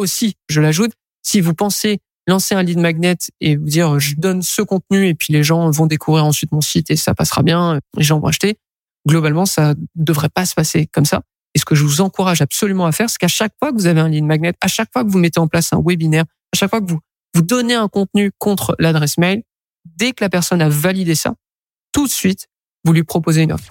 aussi, 0.00 0.36
je 0.48 0.60
l'ajoute, 0.60 0.92
si 1.22 1.40
vous 1.40 1.54
pensez 1.54 2.00
lancer 2.26 2.54
un 2.54 2.62
lead 2.62 2.78
magnet 2.78 3.16
et 3.40 3.56
vous 3.56 3.64
dire 3.64 3.98
je 3.98 4.14
donne 4.16 4.42
ce 4.42 4.62
contenu 4.62 5.08
et 5.08 5.14
puis 5.14 5.32
les 5.32 5.42
gens 5.42 5.70
vont 5.70 5.86
découvrir 5.86 6.24
ensuite 6.24 6.52
mon 6.52 6.60
site 6.60 6.90
et 6.90 6.96
ça 6.96 7.14
passera 7.14 7.42
bien, 7.42 7.80
les 7.96 8.04
gens 8.04 8.20
vont 8.20 8.28
acheter. 8.28 8.58
Globalement, 9.08 9.46
ça 9.46 9.74
devrait 9.94 10.28
pas 10.28 10.44
se 10.44 10.54
passer 10.54 10.86
comme 10.86 11.04
ça. 11.04 11.22
Et 11.54 11.58
ce 11.58 11.64
que 11.64 11.74
je 11.74 11.84
vous 11.84 12.00
encourage 12.00 12.42
absolument 12.42 12.86
à 12.86 12.92
faire, 12.92 13.10
c'est 13.10 13.18
qu'à 13.18 13.28
chaque 13.28 13.52
fois 13.58 13.72
que 13.72 13.76
vous 13.76 13.86
avez 13.86 14.00
un 14.00 14.08
lead 14.08 14.24
magnet, 14.24 14.52
à 14.60 14.68
chaque 14.68 14.90
fois 14.92 15.04
que 15.04 15.10
vous 15.10 15.18
mettez 15.18 15.40
en 15.40 15.48
place 15.48 15.72
un 15.72 15.82
webinaire, 15.84 16.24
à 16.52 16.56
chaque 16.56 16.70
fois 16.70 16.80
que 16.80 16.90
vous 16.90 17.00
vous 17.34 17.42
donnez 17.42 17.74
un 17.74 17.88
contenu 17.88 18.30
contre 18.38 18.74
l'adresse 18.78 19.18
mail, 19.18 19.42
dès 19.84 20.12
que 20.12 20.22
la 20.22 20.28
personne 20.28 20.62
a 20.62 20.68
validé 20.68 21.14
ça, 21.14 21.34
tout 21.92 22.06
de 22.06 22.12
suite, 22.12 22.46
vous 22.84 22.92
lui 22.92 23.04
proposez 23.04 23.42
une 23.42 23.52
offre. 23.52 23.70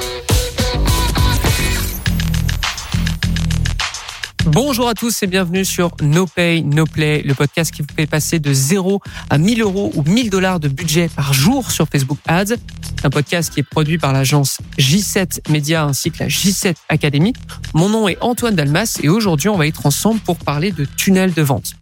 Bonjour 4.47 4.89
à 4.89 4.95
tous 4.95 5.21
et 5.21 5.27
bienvenue 5.27 5.63
sur 5.63 5.91
No 6.01 6.25
Pay, 6.25 6.63
No 6.63 6.85
Play, 6.85 7.21
le 7.21 7.35
podcast 7.35 7.73
qui 7.73 7.83
vous 7.83 7.87
fait 7.95 8.07
passer 8.07 8.39
de 8.39 8.51
0 8.51 8.99
à 9.29 9.37
1000 9.37 9.61
euros 9.61 9.91
ou 9.95 10.03
1000 10.03 10.29
dollars 10.29 10.59
de 10.59 10.67
budget 10.67 11.09
par 11.09 11.33
jour 11.33 11.71
sur 11.71 11.87
Facebook 11.87 12.17
Ads. 12.27 12.55
Un 13.03 13.09
podcast 13.09 13.53
qui 13.53 13.59
est 13.59 13.63
produit 13.63 13.99
par 13.99 14.13
l'agence 14.13 14.57
J7 14.79 15.51
Media 15.51 15.83
ainsi 15.83 16.11
que 16.11 16.23
la 16.23 16.27
J7 16.27 16.75
Academy. 16.89 17.33
Mon 17.73 17.89
nom 17.89 18.07
est 18.07 18.17
Antoine 18.21 18.55
Dalmas 18.55 18.99
et 19.03 19.09
aujourd'hui 19.09 19.49
on 19.49 19.57
va 19.57 19.67
être 19.67 19.85
ensemble 19.85 20.19
pour 20.21 20.37
parler 20.37 20.71
de 20.71 20.85
tunnels 20.85 21.33
de 21.33 21.41
vente. 21.43 21.73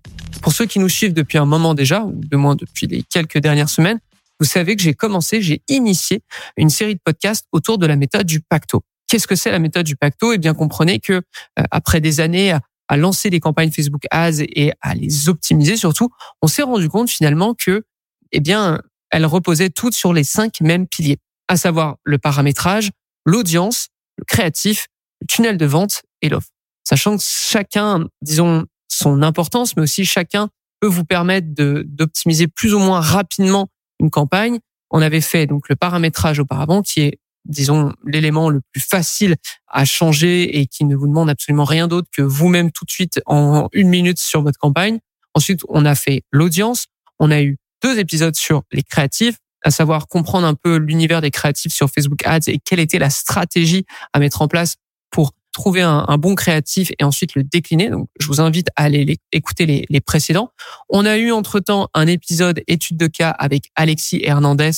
Pour 0.41 0.51
ceux 0.51 0.65
qui 0.65 0.79
nous 0.79 0.89
suivent 0.89 1.13
depuis 1.13 1.37
un 1.37 1.45
moment 1.45 1.73
déjà, 1.73 2.03
ou 2.03 2.13
de 2.13 2.37
moins 2.37 2.55
depuis 2.55 2.87
les 2.87 3.03
quelques 3.03 3.39
dernières 3.39 3.69
semaines, 3.69 3.99
vous 4.39 4.45
savez 4.45 4.75
que 4.75 4.81
j'ai 4.81 4.93
commencé, 4.93 5.41
j'ai 5.41 5.61
initié 5.67 6.21
une 6.55 6.69
série 6.69 6.95
de 6.95 7.01
podcasts 7.03 7.45
autour 7.51 7.77
de 7.77 7.85
la 7.85 7.95
méthode 7.95 8.25
du 8.25 8.39
pacto. 8.39 8.83
Qu'est-ce 9.09 9.27
que 9.27 9.35
c'est 9.35 9.51
la 9.51 9.59
méthode 9.59 9.85
du 9.85 9.95
pacto? 9.95 10.33
Eh 10.33 10.37
bien, 10.37 10.53
comprenez 10.53 10.99
que 10.99 11.13
euh, 11.13 11.63
après 11.71 11.99
des 11.99 12.19
années 12.19 12.51
à, 12.87 12.97
lancer 12.97 13.29
des 13.29 13.39
campagnes 13.39 13.71
Facebook 13.71 14.03
Ads 14.11 14.41
et 14.41 14.71
à 14.81 14.95
les 14.95 15.29
optimiser 15.29 15.77
surtout, 15.77 16.09
on 16.41 16.47
s'est 16.47 16.63
rendu 16.63 16.89
compte 16.89 17.09
finalement 17.09 17.53
que, 17.53 17.83
eh 18.31 18.39
bien, 18.39 18.81
elles 19.11 19.25
reposaient 19.25 19.69
toutes 19.69 19.93
sur 19.93 20.13
les 20.13 20.23
cinq 20.23 20.61
mêmes 20.61 20.87
piliers, 20.87 21.17
à 21.47 21.57
savoir 21.57 21.97
le 22.03 22.17
paramétrage, 22.17 22.91
l'audience, 23.25 23.89
le 24.17 24.25
créatif, 24.25 24.87
le 25.21 25.27
tunnel 25.27 25.57
de 25.57 25.65
vente 25.65 26.03
et 26.21 26.29
l'offre. 26.29 26.49
Sachant 26.83 27.17
que 27.17 27.23
chacun, 27.23 28.07
disons, 28.21 28.65
son 28.87 29.21
importance, 29.21 29.75
mais 29.75 29.83
aussi 29.83 30.05
chacun 30.05 30.49
peut 30.79 30.87
vous 30.87 31.05
permettre 31.05 31.47
d'optimiser 31.51 32.47
plus 32.47 32.73
ou 32.73 32.79
moins 32.79 33.01
rapidement 33.01 33.67
une 33.99 34.09
campagne. 34.09 34.59
On 34.91 35.01
avait 35.01 35.21
fait 35.21 35.45
donc 35.45 35.69
le 35.69 35.75
paramétrage 35.75 36.39
auparavant, 36.39 36.81
qui 36.81 37.01
est 37.01 37.19
disons, 37.49 37.91
l'élément 38.05 38.49
le 38.49 38.61
plus 38.71 38.81
facile 38.81 39.35
à 39.67 39.83
changer 39.83 40.59
et 40.59 40.67
qui 40.67 40.85
ne 40.85 40.95
vous 40.95 41.07
demande 41.07 41.29
absolument 41.29 41.65
rien 41.65 41.87
d'autre 41.87 42.07
que 42.15 42.21
vous-même 42.21 42.71
tout 42.71 42.85
de 42.85 42.91
suite 42.91 43.19
en 43.25 43.67
une 43.73 43.89
minute 43.89 44.19
sur 44.19 44.41
votre 44.41 44.57
campagne. 44.57 44.99
Ensuite, 45.33 45.61
on 45.67 45.85
a 45.85 45.95
fait 45.95 46.23
l'audience. 46.31 46.85
On 47.19 47.31
a 47.31 47.41
eu 47.41 47.57
deux 47.83 47.99
épisodes 47.99 48.35
sur 48.35 48.63
les 48.71 48.83
créatifs, 48.83 49.37
à 49.63 49.71
savoir 49.71 50.07
comprendre 50.07 50.47
un 50.47 50.53
peu 50.53 50.77
l'univers 50.77 51.21
des 51.21 51.31
créatifs 51.31 51.73
sur 51.73 51.89
Facebook 51.89 52.25
Ads 52.25 52.47
et 52.47 52.59
quelle 52.63 52.79
était 52.79 52.99
la 52.99 53.09
stratégie 53.09 53.85
à 54.13 54.19
mettre 54.19 54.41
en 54.41 54.47
place 54.47 54.75
pour 55.11 55.33
trouver 55.51 55.81
un, 55.81 56.17
bon 56.17 56.35
créatif 56.35 56.91
et 56.99 57.03
ensuite 57.03 57.35
le 57.35 57.43
décliner. 57.43 57.89
Donc, 57.89 58.07
je 58.19 58.27
vous 58.27 58.39
invite 58.39 58.69
à 58.75 58.83
aller 58.83 59.17
écouter 59.31 59.65
les, 59.65 59.85
les 59.89 59.99
précédents. 59.99 60.51
On 60.89 61.05
a 61.05 61.17
eu 61.17 61.31
entre-temps 61.31 61.89
un 61.93 62.07
épisode 62.07 62.61
étude 62.67 62.97
de 62.97 63.07
cas 63.07 63.31
avec 63.31 63.71
Alexis 63.75 64.21
Hernandez 64.23 64.71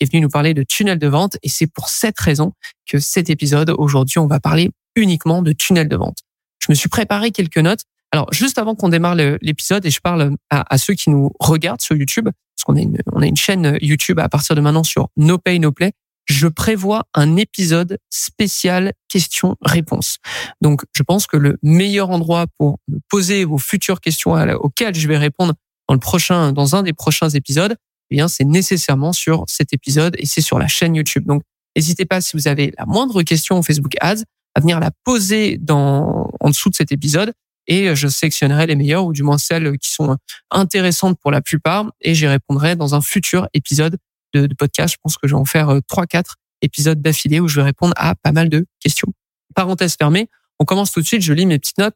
est 0.00 0.10
venu 0.10 0.22
nous 0.22 0.28
parler 0.28 0.54
de 0.54 0.62
tunnel 0.62 0.98
de 0.98 1.06
vente 1.06 1.36
et 1.42 1.48
c'est 1.48 1.66
pour 1.66 1.88
cette 1.88 2.18
raison 2.18 2.52
que 2.88 2.98
cet 2.98 3.30
épisode, 3.30 3.74
aujourd'hui, 3.76 4.18
on 4.18 4.26
va 4.26 4.40
parler 4.40 4.70
uniquement 4.96 5.42
de 5.42 5.52
tunnel 5.52 5.88
de 5.88 5.96
vente. 5.96 6.18
Je 6.60 6.66
me 6.70 6.74
suis 6.74 6.88
préparé 6.88 7.30
quelques 7.30 7.58
notes. 7.58 7.82
Alors, 8.10 8.32
juste 8.32 8.58
avant 8.58 8.74
qu'on 8.74 8.88
démarre 8.88 9.14
l'épisode 9.14 9.84
et 9.84 9.90
je 9.90 10.00
parle 10.00 10.34
à, 10.50 10.78
ceux 10.78 10.94
qui 10.94 11.10
nous 11.10 11.30
regardent 11.40 11.80
sur 11.80 11.94
YouTube, 11.94 12.24
parce 12.24 12.64
qu'on 12.64 12.76
a 12.76 12.80
une, 12.80 12.96
a 13.20 13.26
une 13.26 13.36
chaîne 13.36 13.78
YouTube 13.82 14.18
à 14.18 14.28
partir 14.28 14.56
de 14.56 14.60
maintenant 14.60 14.84
sur 14.84 15.08
No 15.16 15.38
Pay 15.38 15.58
No 15.58 15.72
Play, 15.72 15.92
je 16.28 16.46
prévois 16.46 17.04
un 17.14 17.36
épisode 17.36 17.98
spécial 18.10 18.92
questions-réponses. 19.08 20.18
Donc, 20.60 20.82
je 20.94 21.02
pense 21.02 21.26
que 21.26 21.36
le 21.36 21.58
meilleur 21.62 22.10
endroit 22.10 22.46
pour 22.58 22.78
poser 23.08 23.44
vos 23.44 23.58
futures 23.58 24.00
questions 24.00 24.32
auxquelles 24.32 24.94
je 24.94 25.08
vais 25.08 25.16
répondre 25.16 25.54
dans 25.88 25.94
le 25.94 26.00
prochain, 26.00 26.52
dans 26.52 26.76
un 26.76 26.82
des 26.82 26.92
prochains 26.92 27.30
épisodes, 27.30 27.76
eh 28.10 28.16
bien, 28.16 28.28
c'est 28.28 28.44
nécessairement 28.44 29.12
sur 29.12 29.44
cet 29.46 29.72
épisode 29.72 30.14
et 30.18 30.26
c'est 30.26 30.40
sur 30.40 30.58
la 30.58 30.68
chaîne 30.68 30.94
YouTube. 30.94 31.26
Donc, 31.26 31.42
n'hésitez 31.76 32.04
pas 32.04 32.20
si 32.20 32.36
vous 32.36 32.48
avez 32.48 32.72
la 32.78 32.86
moindre 32.86 33.22
question 33.22 33.58
au 33.58 33.62
Facebook 33.62 33.94
Ads 34.00 34.22
à 34.54 34.60
venir 34.60 34.80
la 34.80 34.90
poser 35.04 35.58
dans, 35.58 36.30
en 36.40 36.50
dessous 36.50 36.70
de 36.70 36.74
cet 36.74 36.92
épisode 36.92 37.32
et 37.66 37.94
je 37.94 38.08
sélectionnerai 38.08 38.66
les 38.66 38.76
meilleures 38.76 39.04
ou 39.04 39.12
du 39.12 39.22
moins 39.22 39.38
celles 39.38 39.78
qui 39.78 39.90
sont 39.90 40.16
intéressantes 40.50 41.18
pour 41.20 41.30
la 41.30 41.42
plupart 41.42 41.90
et 42.00 42.14
j'y 42.14 42.26
répondrai 42.26 42.76
dans 42.76 42.94
un 42.94 43.00
futur 43.00 43.46
épisode 43.52 43.98
de, 44.34 44.46
de 44.46 44.54
podcast. 44.54 44.94
Je 44.94 44.98
pense 45.02 45.16
que 45.16 45.28
je 45.28 45.34
vais 45.34 45.40
en 45.40 45.44
faire 45.44 45.68
euh, 45.68 45.80
trois, 45.86 46.06
quatre 46.06 46.36
épisodes 46.62 47.00
d'affilée 47.00 47.40
où 47.40 47.48
je 47.48 47.56
vais 47.56 47.64
répondre 47.64 47.94
à 47.96 48.14
pas 48.14 48.32
mal 48.32 48.48
de 48.48 48.66
questions. 48.80 49.12
Parenthèse 49.54 49.96
fermée. 49.96 50.28
On 50.58 50.64
commence 50.64 50.90
tout 50.92 51.00
de 51.00 51.06
suite. 51.06 51.22
Je 51.22 51.32
lis 51.32 51.46
mes 51.46 51.58
petites 51.58 51.78
notes. 51.78 51.94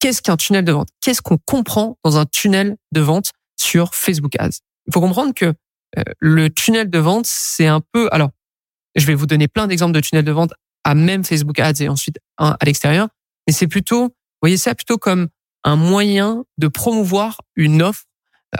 Qu'est-ce 0.00 0.22
qu'un 0.22 0.36
tunnel 0.36 0.64
de 0.64 0.72
vente? 0.72 0.88
Qu'est-ce 1.00 1.20
qu'on 1.20 1.38
comprend 1.44 1.98
dans 2.04 2.16
un 2.16 2.24
tunnel 2.24 2.76
de 2.92 3.00
vente 3.00 3.32
sur 3.56 3.94
Facebook 3.94 4.34
Ads? 4.38 4.60
Il 4.88 4.94
faut 4.94 5.00
comprendre 5.00 5.34
que 5.34 5.46
euh, 5.96 6.02
le 6.18 6.50
tunnel 6.50 6.90
de 6.90 6.98
vente, 6.98 7.26
c'est 7.26 7.66
un 7.66 7.80
peu. 7.92 8.08
Alors, 8.10 8.30
je 8.96 9.06
vais 9.06 9.14
vous 9.14 9.26
donner 9.26 9.48
plein 9.48 9.66
d'exemples 9.66 9.92
de 9.92 10.00
tunnels 10.00 10.24
de 10.24 10.32
vente 10.32 10.52
à 10.84 10.94
même 10.94 11.24
Facebook 11.24 11.58
Ads 11.58 11.82
et 11.82 11.88
ensuite 11.88 12.18
à 12.38 12.56
l'extérieur, 12.64 13.08
mais 13.46 13.52
c'est 13.52 13.66
plutôt, 13.66 14.14
voyez 14.40 14.56
ça 14.56 14.74
plutôt 14.74 14.96
comme 14.96 15.28
un 15.64 15.76
moyen 15.76 16.44
de 16.56 16.68
promouvoir 16.68 17.40
une 17.56 17.82
offre 17.82 18.04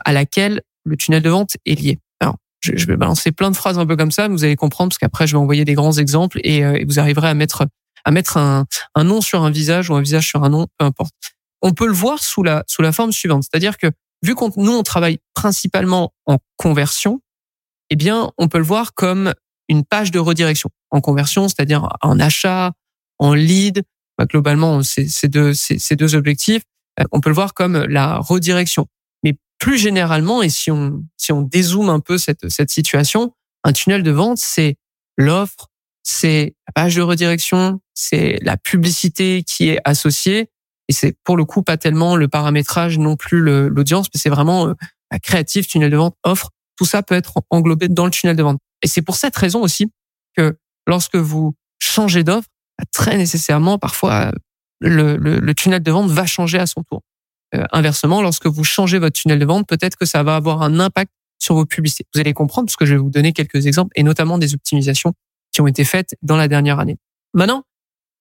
à 0.05 0.13
laquelle 0.13 0.63
le 0.85 0.97
tunnel 0.97 1.23
de 1.23 1.31
vente 1.31 1.57
est 1.65 1.75
lié. 1.75 1.99
Alors, 2.21 2.37
je, 2.61 2.87
vais 2.87 2.97
balancer 2.97 3.33
plein 3.33 3.51
de 3.51 3.57
phrases 3.57 3.79
un 3.79 3.87
peu 3.87 3.97
comme 3.97 4.11
ça, 4.11 4.29
vous 4.29 4.45
allez 4.45 4.57
comprendre 4.57 4.91
parce 4.91 4.99
qu'après 4.99 5.27
je 5.27 5.33
vais 5.33 5.39
envoyer 5.39 5.65
des 5.65 5.75
grands 5.75 5.93
exemples 5.93 6.41
et, 6.45 6.65
euh, 6.65 6.85
vous 6.87 6.99
arriverez 6.99 7.29
à 7.29 7.35
mettre 7.35 7.67
à 8.05 8.11
mettre 8.11 8.37
un, 8.37 8.67
un 8.95 9.05
nom 9.05 9.21
sur 9.21 9.43
un 9.43 9.51
visage 9.51 9.91
ou 9.91 9.95
un 9.95 10.01
visage 10.01 10.27
sur 10.27 10.45
un 10.45 10.49
nom, 10.49 10.67
peu 10.79 10.85
importe. 10.85 11.15
On 11.63 11.73
peut 11.73 11.87
le 11.87 11.93
voir 11.93 12.23
sous 12.23 12.43
la 12.43 12.65
sous 12.67 12.83
la 12.83 12.93
forme 12.93 13.13
suivante, 13.13 13.45
c'est-à-dire 13.45 13.79
que 13.79 13.89
vu 14.23 14.35
qu'on 14.35 14.51
nous 14.57 14.73
on 14.73 14.83
travaille 14.83 15.19
principalement 15.35 16.13
en 16.27 16.39
conversion, 16.57 17.21
eh 17.91 17.97
bien 17.97 18.33
on 18.39 18.49
peut 18.49 18.59
le 18.59 18.65
voir 18.65 18.95
comme 18.95 19.35
une 19.69 19.85
page 19.85 20.11
de 20.11 20.19
redirection 20.19 20.71
en 20.91 21.01
conversion, 21.01 21.49
c'est-à-dire 21.49 21.89
en 22.03 22.19
achat, 22.19 22.73
en 23.19 23.35
lead. 23.35 23.83
Bah, 24.17 24.27
globalement, 24.27 24.83
c'est 24.83 25.29
deux, 25.29 25.55
ces 25.55 25.95
deux 25.95 26.15
objectifs. 26.15 26.63
Euh, 26.99 27.05
on 27.13 27.21
peut 27.21 27.31
le 27.31 27.35
voir 27.35 27.55
comme 27.55 27.85
la 27.85 28.19
redirection. 28.19 28.87
Mais 29.23 29.37
plus 29.59 29.79
généralement, 29.79 30.43
et 30.43 30.49
si 30.49 30.71
on 30.71 31.05
si 31.17 31.33
on 31.33 31.43
dézoome 31.43 31.89
un 31.89 32.01
peu 32.01 32.19
cette 32.19 32.49
cette 32.49 32.71
situation, 32.71 33.33
un 33.65 33.73
tunnel 33.73 34.03
de 34.03 34.11
vente, 34.11 34.39
c'est 34.39 34.77
l'offre, 35.17 35.69
c'est 36.03 36.57
la 36.67 36.73
page 36.73 36.97
de 36.97 37.03
redirection, 37.03 37.81
c'est 37.95 38.39
la 38.43 38.57
publicité 38.57 39.45
qui 39.45 39.69
est 39.69 39.79
associée, 39.85 40.51
et 40.89 40.93
c'est 40.93 41.17
pour 41.25 41.37
le 41.37 41.45
coup 41.45 41.63
pas 41.63 41.77
tellement 41.77 42.17
le 42.17 42.29
paramétrage 42.29 42.99
non 42.99 43.17
plus 43.17 43.41
l'audience, 43.41 44.07
mais 44.13 44.21
c'est 44.21 44.31
vraiment 44.31 44.69
euh, 44.69 44.75
créatif, 45.23 45.67
tunnel 45.67 45.91
de 45.91 45.97
vente, 45.97 46.17
offre. 46.25 46.51
Tout 46.77 46.85
ça 46.85 47.03
peut 47.03 47.15
être 47.15 47.35
englobé 47.51 47.89
dans 47.89 48.05
le 48.05 48.11
tunnel 48.11 48.37
de 48.37 48.43
vente. 48.43 48.59
Et 48.83 48.87
c'est 48.87 49.03
pour 49.03 49.17
cette 49.17 49.37
raison 49.37 49.61
aussi 49.63 49.91
que 50.37 50.57
lorsque 50.87 51.17
vous 51.17 51.55
changez 51.79 52.25
d'offre, 52.25 52.49
bah, 52.79 52.85
très 52.93 53.17
nécessairement, 53.17 53.79
parfois, 53.79 54.33
le, 54.81 55.17
le, 55.17 55.41
le, 55.41 55.55
tunnel 55.55 55.83
de 55.83 55.91
vente 55.91 56.11
va 56.11 56.25
changer 56.25 56.59
à 56.59 56.67
son 56.67 56.83
tour. 56.85 57.03
Euh, 57.55 57.65
inversement, 57.73 58.23
lorsque 58.23 58.47
vous 58.47 58.65
changez 58.65 58.99
votre 58.99 59.21
tunnel 59.21 59.39
de 59.39 59.45
vente, 59.45 59.67
peut-être 59.67 59.97
que 59.97 60.07
ça 60.07 60.23
va 60.23 60.37
avoir 60.37 60.63
un 60.63 60.79
impact 60.79 61.13
sur 61.39 61.55
vos 61.55 61.67
publicités. 61.67 62.09
Vous 62.15 62.21
allez 62.21 62.35
comprendre 62.35 62.67
parce 62.67 62.77
que 62.77 62.87
je 62.87 62.95
vais 62.95 63.01
vous 63.01 63.11
donner 63.11 63.33
quelques 63.33 63.67
exemples 63.67 63.91
et 63.97 64.03
notamment 64.03 64.39
des 64.39 64.55
optimisations 64.55 65.13
qui 65.53 65.61
ont 65.61 65.67
été 65.67 65.85
faites 65.85 66.15
dans 66.23 66.37
la 66.37 66.49
dernière 66.49 66.79
année. 66.79 66.97
Maintenant, 67.35 67.65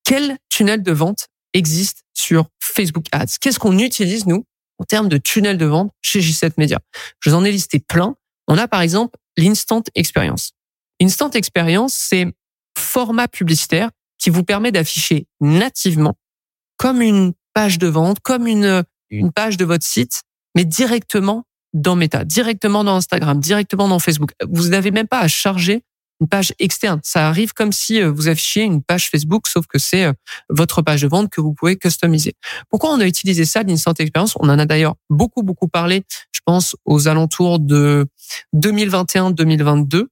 quel 0.03 0.37
tunnel 0.49 0.81
de 0.81 0.91
vente 0.91 1.27
existe 1.57 2.03
sur 2.13 2.45
Facebook 2.59 3.05
Ads. 3.11 3.37
Qu'est-ce 3.41 3.59
qu'on 3.59 3.77
utilise, 3.79 4.25
nous, 4.25 4.45
en 4.79 4.85
termes 4.85 5.09
de 5.09 5.17
tunnel 5.17 5.57
de 5.57 5.65
vente 5.65 5.91
chez 6.01 6.19
J7 6.19 6.53
Media? 6.57 6.79
Je 7.19 7.29
vous 7.29 7.35
en 7.35 7.43
ai 7.43 7.51
listé 7.51 7.79
plein. 7.79 8.15
On 8.47 8.57
a 8.57 8.67
par 8.67 8.81
exemple 8.81 9.17
l'Instant 9.37 9.83
Experience. 9.95 10.53
Instant 11.01 11.31
Experience, 11.31 11.93
c'est 11.93 12.27
format 12.77 13.27
publicitaire 13.27 13.89
qui 14.17 14.29
vous 14.29 14.43
permet 14.43 14.71
d'afficher 14.71 15.27
nativement 15.41 16.15
comme 16.77 17.01
une 17.01 17.33
page 17.53 17.79
de 17.79 17.87
vente, 17.87 18.19
comme 18.19 18.47
une, 18.47 18.83
une 19.09 19.31
page 19.31 19.57
de 19.57 19.65
votre 19.65 19.85
site, 19.85 20.21
mais 20.55 20.65
directement 20.65 21.43
dans 21.73 21.95
Meta, 21.95 22.23
directement 22.23 22.83
dans 22.83 22.95
Instagram, 22.95 23.39
directement 23.39 23.87
dans 23.87 23.99
Facebook. 23.99 24.31
Vous 24.47 24.69
n'avez 24.69 24.91
même 24.91 25.07
pas 25.07 25.19
à 25.19 25.27
charger 25.27 25.83
une 26.19 26.27
page 26.27 26.53
externe. 26.59 26.99
Ça 27.03 27.27
arrive 27.27 27.53
comme 27.53 27.71
si 27.71 28.01
euh, 28.01 28.11
vous 28.11 28.27
affichiez 28.27 28.63
une 28.63 28.83
page 28.83 29.09
Facebook, 29.09 29.47
sauf 29.47 29.67
que 29.67 29.79
c'est 29.79 30.05
euh, 30.05 30.13
votre 30.49 30.81
page 30.81 31.01
de 31.01 31.07
vente 31.07 31.29
que 31.29 31.41
vous 31.41 31.53
pouvez 31.53 31.77
customiser. 31.77 32.33
Pourquoi 32.69 32.91
on 32.91 32.99
a 32.99 33.05
utilisé 33.05 33.45
ça, 33.45 33.63
l'instant 33.63 33.93
experience 33.93 34.35
On 34.39 34.49
en 34.49 34.59
a 34.59 34.65
d'ailleurs 34.65 34.95
beaucoup, 35.09 35.43
beaucoup 35.43 35.67
parlé, 35.67 36.03
je 36.31 36.39
pense, 36.45 36.75
aux 36.85 37.07
alentours 37.07 37.59
de 37.59 38.07
2021-2022. 38.55 40.05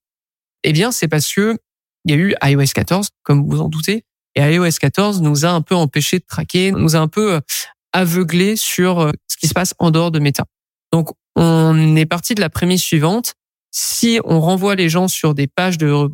Eh 0.64 0.74
bien, 0.74 0.92
c'est 0.92 1.08
parce 1.08 1.32
que 1.34 1.58
il 2.06 2.12
y 2.12 2.14
a 2.14 2.18
eu 2.18 2.36
iOS 2.44 2.72
14, 2.74 3.10
comme 3.24 3.50
vous 3.50 3.62
en 3.62 3.68
doutez, 3.68 4.06
et 4.36 4.42
iOS 4.42 4.78
14 4.80 5.22
nous 5.22 5.46
a 5.46 5.50
un 5.50 5.62
peu 5.62 5.74
empêché 5.74 6.20
de 6.20 6.26
traquer, 6.28 6.72
nous 6.72 6.96
a 6.96 7.00
un 7.00 7.08
peu 7.08 7.36
euh, 7.36 7.40
aveuglé 7.94 8.56
sur 8.56 9.12
ce 9.28 9.38
qui 9.38 9.48
se 9.48 9.54
passe 9.54 9.74
en 9.80 9.90
dehors 9.90 10.12
de 10.12 10.20
Meta. 10.20 10.46
Donc, 10.92 11.10
on 11.36 11.96
est 11.96 12.06
parti 12.06 12.36
de 12.36 12.42
la 12.42 12.50
prémisse 12.50 12.84
suivante 12.84 13.34
si 13.78 14.22
on 14.24 14.40
renvoie 14.40 14.76
les 14.76 14.88
gens 14.88 15.10
sur 15.10 15.34
des 15.34 15.48
pages 15.48 15.78
de, 15.78 16.10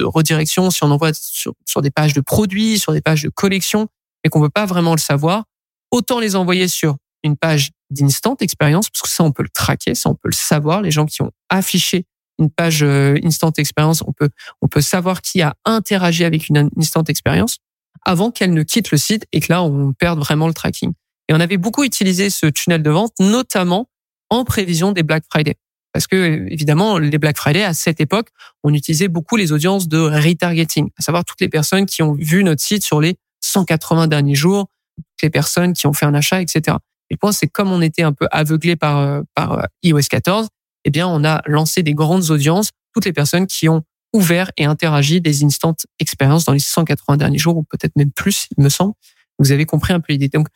redirection, 0.00 0.72
si 0.72 0.82
on 0.82 0.90
envoie 0.90 1.12
sur, 1.14 1.54
des 1.80 1.92
pages 1.92 2.14
de 2.14 2.20
produits, 2.20 2.80
sur 2.80 2.92
des 2.92 3.00
pages 3.00 3.22
de 3.22 3.28
collection, 3.28 3.86
et 4.24 4.28
qu'on 4.28 4.40
veut 4.40 4.48
pas 4.48 4.66
vraiment 4.66 4.90
le 4.90 4.98
savoir, 4.98 5.44
autant 5.92 6.18
les 6.18 6.34
envoyer 6.34 6.66
sur 6.66 6.96
une 7.22 7.36
page 7.36 7.70
d'instant 7.90 8.34
expérience, 8.40 8.90
parce 8.90 9.02
que 9.02 9.08
ça 9.08 9.22
on 9.22 9.30
peut 9.30 9.44
le 9.44 9.48
traquer, 9.50 9.94
ça 9.94 10.10
on 10.10 10.14
peut 10.14 10.28
le 10.28 10.34
savoir. 10.34 10.82
Les 10.82 10.90
gens 10.90 11.06
qui 11.06 11.22
ont 11.22 11.30
affiché 11.48 12.06
une 12.40 12.50
page 12.50 12.82
euh, 12.82 13.14
instant 13.22 13.52
expérience, 13.56 14.02
on 14.04 14.12
peut 14.12 14.30
on 14.60 14.66
peut 14.66 14.80
savoir 14.80 15.22
qui 15.22 15.42
a 15.42 15.54
interagi 15.64 16.24
avec 16.24 16.48
une 16.48 16.68
instant 16.76 17.04
expérience 17.04 17.58
avant 18.04 18.32
qu'elle 18.32 18.52
ne 18.52 18.64
quitte 18.64 18.90
le 18.90 18.98
site 18.98 19.26
et 19.30 19.38
que 19.38 19.52
là 19.52 19.62
on 19.62 19.92
perde 19.92 20.18
vraiment 20.18 20.48
le 20.48 20.54
tracking. 20.54 20.92
Et 21.28 21.34
on 21.34 21.40
avait 21.40 21.56
beaucoup 21.56 21.84
utilisé 21.84 22.30
ce 22.30 22.46
tunnel 22.46 22.82
de 22.82 22.90
vente, 22.90 23.12
notamment 23.20 23.88
en 24.28 24.42
prévision 24.44 24.90
des 24.90 25.04
Black 25.04 25.22
Friday. 25.30 25.54
Parce 25.96 26.08
que 26.08 26.46
évidemment, 26.50 26.98
les 26.98 27.16
Black 27.16 27.38
Friday 27.38 27.64
à 27.64 27.72
cette 27.72 28.02
époque, 28.02 28.28
on 28.62 28.74
utilisait 28.74 29.08
beaucoup 29.08 29.36
les 29.36 29.50
audiences 29.52 29.88
de 29.88 29.96
retargeting, 29.96 30.90
à 30.98 31.00
savoir 31.00 31.24
toutes 31.24 31.40
les 31.40 31.48
personnes 31.48 31.86
qui 31.86 32.02
ont 32.02 32.12
vu 32.12 32.44
notre 32.44 32.62
site 32.62 32.84
sur 32.84 33.00
les 33.00 33.16
180 33.40 34.06
derniers 34.06 34.34
jours, 34.34 34.68
toutes 34.98 35.22
les 35.22 35.30
personnes 35.30 35.72
qui 35.72 35.86
ont 35.86 35.94
fait 35.94 36.04
un 36.04 36.12
achat, 36.12 36.42
etc. 36.42 36.76
Et 37.08 37.14
le 37.14 37.16
point, 37.16 37.32
c'est 37.32 37.46
comme 37.46 37.72
on 37.72 37.80
était 37.80 38.02
un 38.02 38.12
peu 38.12 38.28
aveuglé 38.30 38.76
par 38.76 38.98
euh, 38.98 39.22
par 39.34 39.52
euh, 39.54 39.62
iOS 39.84 40.02
14, 40.10 40.48
eh 40.84 40.90
bien, 40.90 41.08
on 41.08 41.24
a 41.24 41.40
lancé 41.46 41.82
des 41.82 41.94
grandes 41.94 42.28
audiences, 42.28 42.72
toutes 42.92 43.06
les 43.06 43.14
personnes 43.14 43.46
qui 43.46 43.70
ont 43.70 43.82
ouvert 44.12 44.50
et 44.58 44.66
interagi 44.66 45.22
des 45.22 45.44
instant 45.44 45.74
expériences 45.98 46.44
dans 46.44 46.52
les 46.52 46.58
180 46.58 47.16
derniers 47.16 47.38
jours, 47.38 47.56
ou 47.56 47.62
peut-être 47.62 47.96
même 47.96 48.12
plus, 48.12 48.48
il 48.58 48.62
me 48.62 48.68
semble. 48.68 48.92
Vous 49.38 49.50
avez 49.50 49.64
compris 49.64 49.94
un 49.94 50.00
peu 50.00 50.12
l'idée. 50.12 50.28
Donc, 50.28 50.48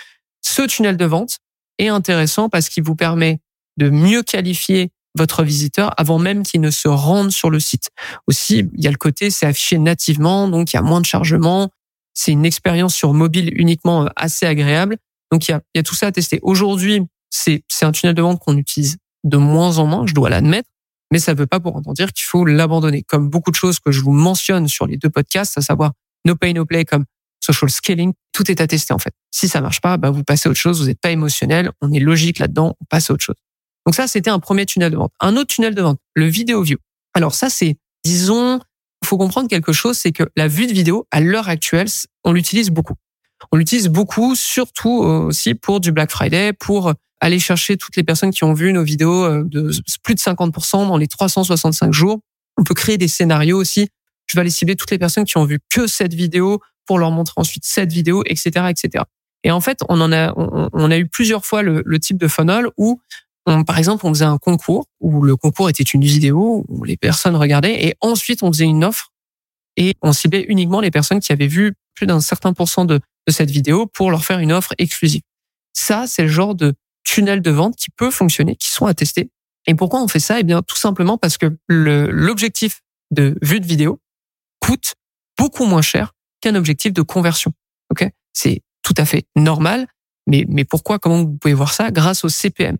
ce 0.43 0.61
tunnel 0.61 0.99
de 0.99 1.05
vente 1.07 1.39
est 1.79 1.89
intéressant 1.89 2.51
parce 2.51 2.69
qu'il 2.69 2.83
vous 2.83 2.95
permet 2.95 3.41
de 3.79 3.89
mieux 3.89 4.23
qualifier 4.23 4.91
votre 5.17 5.43
visiteur 5.43 5.93
avant 5.97 6.19
même 6.19 6.43
qu'il 6.43 6.61
ne 6.61 6.71
se 6.71 6.89
rende 6.89 7.31
sur 7.31 7.51
le 7.51 7.61
site. 7.61 7.91
Aussi, 8.27 8.69
il 8.75 8.85
y 8.85 8.87
a 8.87 8.91
le 8.91 8.97
côté, 8.97 9.31
c'est 9.31 9.47
affiché 9.47 9.79
nativement, 9.79 10.49
donc 10.49 10.73
il 10.73 10.77
y 10.77 10.79
a 10.79 10.83
moins 10.83 11.01
de 11.01 11.07
chargement. 11.07 11.71
C'est 12.15 12.33
une 12.33 12.45
expérience 12.45 12.95
sur 12.95 13.13
mobile 13.13 13.51
uniquement 13.59 14.05
euh, 14.05 14.09
assez 14.17 14.47
agréable. 14.47 14.97
Donc 15.33 15.49
il 15.49 15.53
y 15.53 15.55
a, 15.55 15.61
il 15.75 15.79
y 15.79 15.81
a 15.81 15.83
tout 15.83 15.95
ça 15.95 16.09
à 16.09 16.13
tester. 16.13 16.39
Aujourd'hui, 16.43 17.03
c'est 17.31 17.63
un 17.83 17.93
tunnel 17.93 18.15
de 18.15 18.23
vente 18.23 18.41
qu'on 18.41 18.57
utilise 18.57 18.97
de 19.25 19.37
moins 19.37 19.79
en 19.79 19.87
moins, 19.87 20.07
je 20.07 20.15
dois 20.15 20.31
l'admettre, 20.31 20.69
mais 21.13 21.19
ça 21.19 21.35
ne 21.35 21.39
veut 21.39 21.47
pas 21.47 21.61
pour 21.61 21.77
autant 21.77 21.93
dire 21.93 22.13
qu'il 22.13 22.25
faut 22.25 22.45
l'abandonner. 22.45 23.03
Comme 23.03 23.29
beaucoup 23.29 23.51
de 23.51 23.57
choses 23.57 23.79
que 23.79 23.91
je 23.93 24.01
vous 24.01 24.13
mentionne 24.13 24.69
sur 24.69 24.87
les 24.87 24.97
deux 24.97 25.11
podcasts, 25.11 25.57
à 25.59 25.61
savoir 25.61 25.93
No 26.25 26.35
Pay 26.35 26.55
No 26.55 26.65
Play 26.65 26.85
comme 26.85 27.05
social 27.41 27.71
scaling, 27.71 28.13
tout 28.33 28.51
est 28.51 28.61
à 28.61 28.67
tester 28.67 28.93
en 28.93 28.99
fait. 28.99 29.13
Si 29.31 29.49
ça 29.49 29.61
marche 29.61 29.81
pas, 29.81 29.97
bah 29.97 30.11
vous 30.11 30.25
passez 30.25 30.49
à 30.49 30.51
autre 30.51 30.61
chose, 30.61 30.81
vous 30.81 30.89
n'êtes 30.89 31.01
pas 31.01 31.11
émotionnel, 31.11 31.71
on 31.81 31.93
est 31.93 32.01
logique 32.01 32.39
là-dedans, 32.39 32.77
on 32.81 32.85
passe 32.87 33.11
à 33.11 33.15
autre 33.15 33.25
chose. 33.25 33.37
Donc 33.87 33.95
ça, 33.95 34.07
c'était 34.07 34.31
un 34.31 34.39
premier 34.39 34.67
tunnel 34.67 34.93
de 34.93 34.97
vente. 34.97 35.13
Un 35.21 35.37
autre 35.37 35.55
tunnel 35.55 35.75
de 35.75 35.83
vente, 35.83 35.99
le 36.15 36.27
vidéo 36.27 36.63
view. 36.63 36.79
Alors 37.15 37.35
ça, 37.35 37.51
c'est, 37.51 37.77
disons, 38.05 38.61
faut 39.05 39.19
comprendre 39.19 39.49
quelque 39.49 39.73
chose, 39.73 39.99
c'est 39.99 40.13
que 40.13 40.25
la 40.37 40.49
vue 40.49 40.67
de 40.67 40.73
vidéo, 40.73 41.07
à 41.11 41.21
l'heure 41.21 41.49
actuelle, 41.49 41.89
on 42.25 42.33
l'utilise 42.33 42.71
beaucoup. 42.71 42.95
On 43.53 43.57
l'utilise 43.57 43.89
beaucoup, 43.89 44.35
surtout 44.35 44.91
aussi 44.91 45.55
pour 45.55 45.81
du 45.81 45.93
Black 45.93 46.11
Friday, 46.11 46.53
pour 46.53 46.93
aller 47.21 47.39
chercher 47.39 47.77
toutes 47.77 47.97
les 47.97 48.05
personnes 48.05 48.31
qui 48.31 48.45
ont 48.45 48.53
vu 48.53 48.73
nos 48.73 48.85
vidéos 48.85 49.25
euh, 49.25 49.45
de 49.45 49.71
plus 50.03 50.15
de 50.15 50.21
50% 50.21 50.89
dans 50.89 50.97
les 50.97 51.07
365 51.07 51.93
jours. 51.93 52.21
On 52.57 52.65
peut 52.65 52.75
créer 52.75 52.99
des 52.99 53.09
scénarios 53.09 53.59
aussi. 53.59 53.89
Je 54.27 54.37
vais 54.37 54.43
aller 54.43 54.51
cibler 54.51 54.77
toutes 54.77 54.91
les 54.91 54.99
personnes 54.99 55.25
qui 55.25 55.37
ont 55.37 55.45
vu 55.45 55.59
que 55.71 55.87
cette 55.87 56.15
vidéo 56.15 56.61
pour 56.87 56.99
leur 56.99 57.11
montrer 57.11 57.35
ensuite 57.37 57.65
cette 57.65 57.93
vidéo, 57.93 58.23
etc., 58.27 58.67
etc. 58.71 59.05
Et 59.43 59.51
en 59.51 59.61
fait, 59.61 59.79
on 59.89 60.01
en 60.01 60.13
a, 60.13 60.33
on, 60.37 60.91
a 60.91 60.99
eu 60.99 61.09
plusieurs 61.09 61.45
fois 61.45 61.63
le 61.63 61.99
type 61.99 62.19
de 62.19 62.29
funnel 62.29 62.67
où 62.77 63.01
par 63.45 63.79
exemple, 63.79 64.07
on 64.07 64.11
faisait 64.11 64.25
un 64.25 64.39
concours 64.39 64.87
où 65.01 65.23
le 65.23 65.37
concours 65.37 65.69
était 65.69 65.83
une 65.83 66.05
vidéo 66.05 66.65
où 66.69 66.85
les 66.85 66.97
personnes 66.97 67.37
regardaient 67.37 67.87
et 67.87 67.95
ensuite 68.01 68.43
on 68.43 68.53
faisait 68.53 68.65
une 68.65 68.85
offre 68.85 69.13
et 69.77 69.95
on 70.03 70.13
ciblait 70.13 70.45
uniquement 70.49 70.81
les 70.81 70.91
personnes 70.91 71.21
qui 71.21 71.33
avaient 71.33 71.47
vu 71.47 71.75
plus 71.95 72.07
d'un 72.07 72.21
certain 72.21 72.53
pourcent 72.53 72.85
de, 72.85 73.01
de 73.27 73.33
cette 73.33 73.51
vidéo 73.51 73.87
pour 73.87 74.11
leur 74.11 74.25
faire 74.25 74.39
une 74.39 74.53
offre 74.53 74.75
exclusive. 74.79 75.23
Ça, 75.73 76.07
c'est 76.07 76.23
le 76.23 76.29
genre 76.29 76.55
de 76.55 76.75
tunnel 77.05 77.41
de 77.41 77.51
vente 77.51 77.77
qui 77.77 77.91
peut 77.91 78.11
fonctionner, 78.11 78.57
qui 78.57 78.69
sont 78.69 78.87
à 78.87 78.95
tester. 78.95 79.31
Et 79.67 79.75
pourquoi 79.75 80.03
on 80.03 80.09
fait 80.09 80.21
ça? 80.21 80.41
Eh 80.41 80.43
bien, 80.43 80.63
tout 80.63 80.77
simplement 80.77 81.19
parce 81.19 81.39
que 81.39 81.57
l'objectif 81.69 82.83
de 83.11 83.37
vue 83.43 83.61
de 83.61 83.67
vidéo 83.67 84.01
coûte 84.61 84.95
beaucoup 85.39 85.65
moins 85.65 85.83
cher 85.83 86.13
qu'un 86.41 86.55
objectif 86.55 86.93
de 86.93 87.03
conversion. 87.03 87.53
Ok? 87.91 88.09
C'est 88.33 88.63
tout 88.83 88.95
à 88.97 89.05
fait 89.05 89.27
normal. 89.37 89.87
Mais, 90.27 90.45
mais 90.49 90.65
pourquoi 90.65 90.99
Comment 90.99 91.19
vous 91.19 91.37
pouvez 91.37 91.55
voir 91.55 91.73
ça? 91.73 91.91
Grâce 91.91 92.25
au 92.25 92.29
CPM 92.29 92.77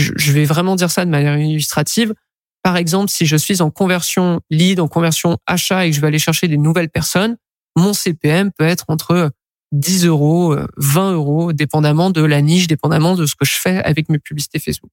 je 0.00 0.32
vais 0.32 0.44
vraiment 0.44 0.76
dire 0.76 0.90
ça 0.90 1.04
de 1.04 1.10
manière 1.10 1.38
illustrative. 1.38 2.14
Par 2.62 2.76
exemple, 2.76 3.10
si 3.10 3.26
je 3.26 3.36
suis 3.36 3.62
en 3.62 3.70
conversion 3.70 4.40
lead, 4.50 4.80
en 4.80 4.88
conversion 4.88 5.38
achat 5.46 5.86
et 5.86 5.90
que 5.90 5.96
je 5.96 6.00
vais 6.00 6.08
aller 6.08 6.18
chercher 6.18 6.48
des 6.48 6.58
nouvelles 6.58 6.90
personnes, 6.90 7.36
mon 7.76 7.92
CPM 7.92 8.50
peut 8.52 8.66
être 8.66 8.84
entre 8.88 9.30
10 9.72 10.06
euros, 10.06 10.56
20 10.76 11.12
euros, 11.12 11.52
dépendamment 11.52 12.10
de 12.10 12.22
la 12.22 12.42
niche, 12.42 12.66
dépendamment 12.66 13.14
de 13.14 13.26
ce 13.26 13.34
que 13.34 13.44
je 13.44 13.52
fais 13.52 13.82
avec 13.82 14.08
mes 14.08 14.18
publicités 14.18 14.58
Facebook. 14.58 14.90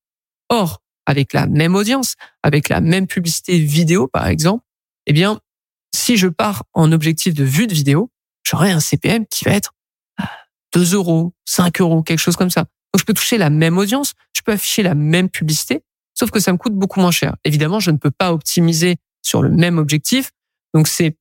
Or, 0.50 0.82
avec 1.06 1.34
la 1.34 1.48
même 1.48 1.76
audience, 1.76 2.16
avec 2.44 2.70
la 2.70 2.82
même 2.82 3.08
publicité 3.08 3.60
vidéo, 3.60 4.08
par 4.08 4.28
exemple, 4.28 4.64
eh 5.08 5.14
bien, 5.14 5.40
si 5.96 6.18
je 6.18 6.28
pars 6.28 6.64
en 6.74 6.92
objectif 6.92 7.34
de 7.34 7.44
vue 7.44 7.68
de 7.68 7.74
vidéo, 7.74 8.12
j'aurai 8.44 8.72
un 8.72 8.80
CPM 8.80 9.26
qui 9.26 9.46
va 9.46 9.52
être 9.52 9.74
2 10.74 10.94
euros, 10.94 11.34
5 11.46 11.82
euros, 11.82 12.04
quelque 12.04 12.20
chose 12.20 12.36
comme 12.36 12.50
ça. 12.50 12.66
Donc, 12.98 13.02
je 13.02 13.06
peux 13.06 13.14
toucher 13.14 13.38
la 13.38 13.52
même 13.52 13.78
audience, 13.78 14.14
je 14.34 14.42
peux 14.44 14.54
afficher 14.54 14.82
la 14.82 14.96
même 14.96 15.30
publicité, 15.30 15.84
sauf 16.16 16.32
que 16.32 16.40
ça 16.40 16.52
me 16.52 16.58
coûte 16.58 16.74
beaucoup 16.74 17.00
moins 17.00 17.12
cher. 17.12 17.36
Évidemment, 17.44 17.80
je 17.80 17.92
ne 17.92 17.98
peux 17.98 18.10
pas 18.10 18.34
optimiser 18.34 18.96
sur 19.22 19.44
le 19.44 19.50
même 19.50 19.78
objectif. 19.78 20.32
Donc, 20.74 20.88
c'est 20.88 21.16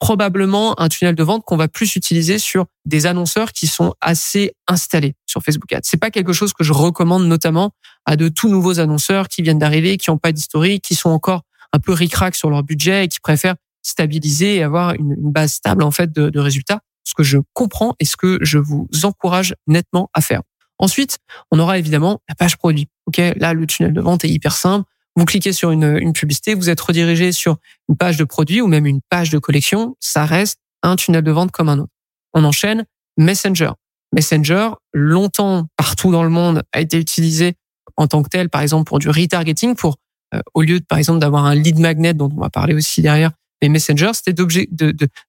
probablement 0.00 0.80
un 0.80 0.88
tunnel 0.88 1.14
de 1.14 1.22
vente 1.22 1.44
qu'on 1.44 1.56
va 1.56 1.68
plus 1.68 1.94
utiliser 1.94 2.40
sur 2.40 2.66
des 2.84 3.06
annonceurs 3.06 3.52
qui 3.52 3.68
sont 3.68 3.94
assez 4.00 4.52
installés 4.66 5.14
sur 5.26 5.44
Facebook 5.44 5.72
Ads. 5.72 5.82
C'est 5.84 5.96
pas 5.96 6.10
quelque 6.10 6.32
chose 6.32 6.52
que 6.52 6.64
je 6.64 6.72
recommande 6.72 7.24
notamment 7.26 7.70
à 8.04 8.16
de 8.16 8.28
tout 8.28 8.48
nouveaux 8.48 8.80
annonceurs 8.80 9.28
qui 9.28 9.42
viennent 9.42 9.60
d'arriver, 9.60 9.98
qui 9.98 10.10
n'ont 10.10 10.18
pas 10.18 10.32
d'historique, 10.32 10.82
qui 10.82 10.96
sont 10.96 11.10
encore 11.10 11.42
un 11.72 11.78
peu 11.78 11.92
ricrac 11.92 12.34
sur 12.34 12.50
leur 12.50 12.64
budget 12.64 13.04
et 13.04 13.08
qui 13.08 13.20
préfèrent 13.20 13.54
stabiliser 13.82 14.56
et 14.56 14.64
avoir 14.64 14.94
une, 14.94 15.14
base 15.18 15.52
stable 15.52 15.84
en 15.84 15.92
fait 15.92 16.10
de, 16.12 16.30
de 16.30 16.40
résultats. 16.40 16.80
Ce 17.04 17.14
que 17.14 17.22
je 17.22 17.38
comprends 17.52 17.94
et 18.00 18.04
ce 18.04 18.16
que 18.16 18.38
je 18.42 18.58
vous 18.58 18.88
encourage 19.04 19.54
nettement 19.68 20.10
à 20.14 20.20
faire. 20.20 20.42
Ensuite, 20.82 21.18
on 21.52 21.60
aura 21.60 21.78
évidemment 21.78 22.20
la 22.28 22.34
page 22.34 22.56
produit. 22.56 22.88
Ok, 23.06 23.18
là 23.36 23.54
le 23.54 23.66
tunnel 23.66 23.92
de 23.92 24.00
vente 24.00 24.24
est 24.24 24.28
hyper 24.28 24.52
simple. 24.52 24.84
Vous 25.14 25.24
cliquez 25.24 25.52
sur 25.52 25.70
une, 25.70 25.96
une 26.00 26.12
publicité, 26.12 26.54
vous 26.54 26.70
êtes 26.70 26.80
redirigé 26.80 27.30
sur 27.30 27.56
une 27.88 27.96
page 27.96 28.16
de 28.16 28.24
produit 28.24 28.60
ou 28.60 28.66
même 28.66 28.86
une 28.86 29.00
page 29.08 29.30
de 29.30 29.38
collection. 29.38 29.96
Ça 30.00 30.26
reste 30.26 30.58
un 30.82 30.96
tunnel 30.96 31.22
de 31.22 31.30
vente 31.30 31.52
comme 31.52 31.68
un 31.68 31.78
autre. 31.78 31.92
On 32.34 32.42
enchaîne 32.42 32.84
Messenger. 33.16 33.70
Messenger, 34.12 34.70
longtemps 34.92 35.68
partout 35.76 36.10
dans 36.10 36.24
le 36.24 36.30
monde, 36.30 36.62
a 36.72 36.80
été 36.80 36.98
utilisé 36.98 37.54
en 37.96 38.08
tant 38.08 38.22
que 38.22 38.28
tel, 38.28 38.50
par 38.50 38.62
exemple 38.62 38.88
pour 38.88 38.98
du 38.98 39.08
retargeting, 39.08 39.76
pour 39.76 39.98
euh, 40.34 40.40
au 40.54 40.62
lieu 40.62 40.80
de, 40.80 40.84
par 40.84 40.98
exemple 40.98 41.20
d'avoir 41.20 41.44
un 41.44 41.54
lead 41.54 41.78
magnet 41.78 42.12
dont 42.12 42.30
on 42.34 42.40
va 42.40 42.50
parler 42.50 42.74
aussi 42.74 43.02
derrière, 43.02 43.30
mais 43.62 43.68
Messenger, 43.68 44.10
c'était 44.14 44.34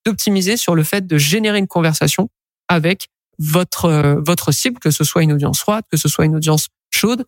d'optimiser 0.06 0.58
sur 0.58 0.74
le 0.74 0.84
fait 0.84 1.06
de 1.06 1.18
générer 1.18 1.60
une 1.60 1.68
conversation 1.68 2.30
avec 2.68 3.10
votre 3.40 3.86
euh, 3.86 4.16
votre 4.26 4.52
cible, 4.52 4.80
que 4.80 4.92
ce 4.92 5.04
soit 5.04 5.24
une 5.24 5.34
audience 5.34 5.60
froide, 5.60 5.84
que 5.92 5.98
ce 5.98 6.08
soit 6.08 6.26
une 6.26 6.36
audience 6.36 6.68
chaude. 6.90 7.26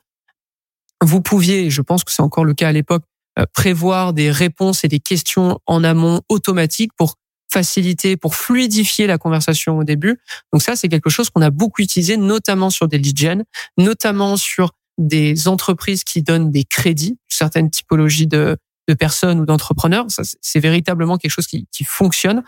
Vous 1.02 1.22
pouviez, 1.22 1.70
je 1.70 1.82
pense 1.82 2.04
que 2.04 2.12
c'est 2.12 2.22
encore 2.22 2.46
le 2.46 2.54
cas 2.54 2.70
à 2.70 2.72
l'époque, 2.72 3.04
euh, 3.38 3.46
prévoir 3.54 4.14
des 4.14 4.32
réponses 4.32 4.84
et 4.84 4.88
des 4.88 5.00
questions 5.00 5.60
en 5.66 5.84
amont 5.84 6.22
automatiques 6.30 6.92
pour 6.98 7.16
faciliter, 7.52 8.18
pour 8.18 8.36
fluidifier 8.36 9.08
la 9.08 9.18
conversation 9.18 9.78
au 9.78 9.84
début. 9.84 10.20
Donc 10.52 10.62
ça, 10.62 10.76
c'est 10.76 10.90
quelque 10.90 11.10
chose 11.10 11.30
qu'on 11.30 11.42
a 11.42 11.52
beaucoup 11.52 11.82
utilisé, 11.82 12.18
notamment 12.18 12.70
sur 12.70 12.88
des 12.88 12.98
lead 12.98 13.18
gen, 13.18 13.44
notamment 13.78 14.36
sur 14.36 14.72
des 14.98 15.48
entreprises 15.48 16.04
qui 16.04 16.22
donnent 16.22 16.52
des 16.52 16.64
crédits, 16.64 17.18
certaines 17.28 17.70
typologies 17.70 18.28
de, 18.28 18.58
de 18.88 18.94
personnes 18.94 19.40
ou 19.40 19.46
d'entrepreneurs. 19.46 20.06
Ça, 20.10 20.24
c'est 20.42 20.60
véritablement 20.60 21.18
quelque 21.18 21.32
chose 21.32 21.48
qui, 21.48 21.68
qui 21.72 21.84
fonctionne. 21.84 22.44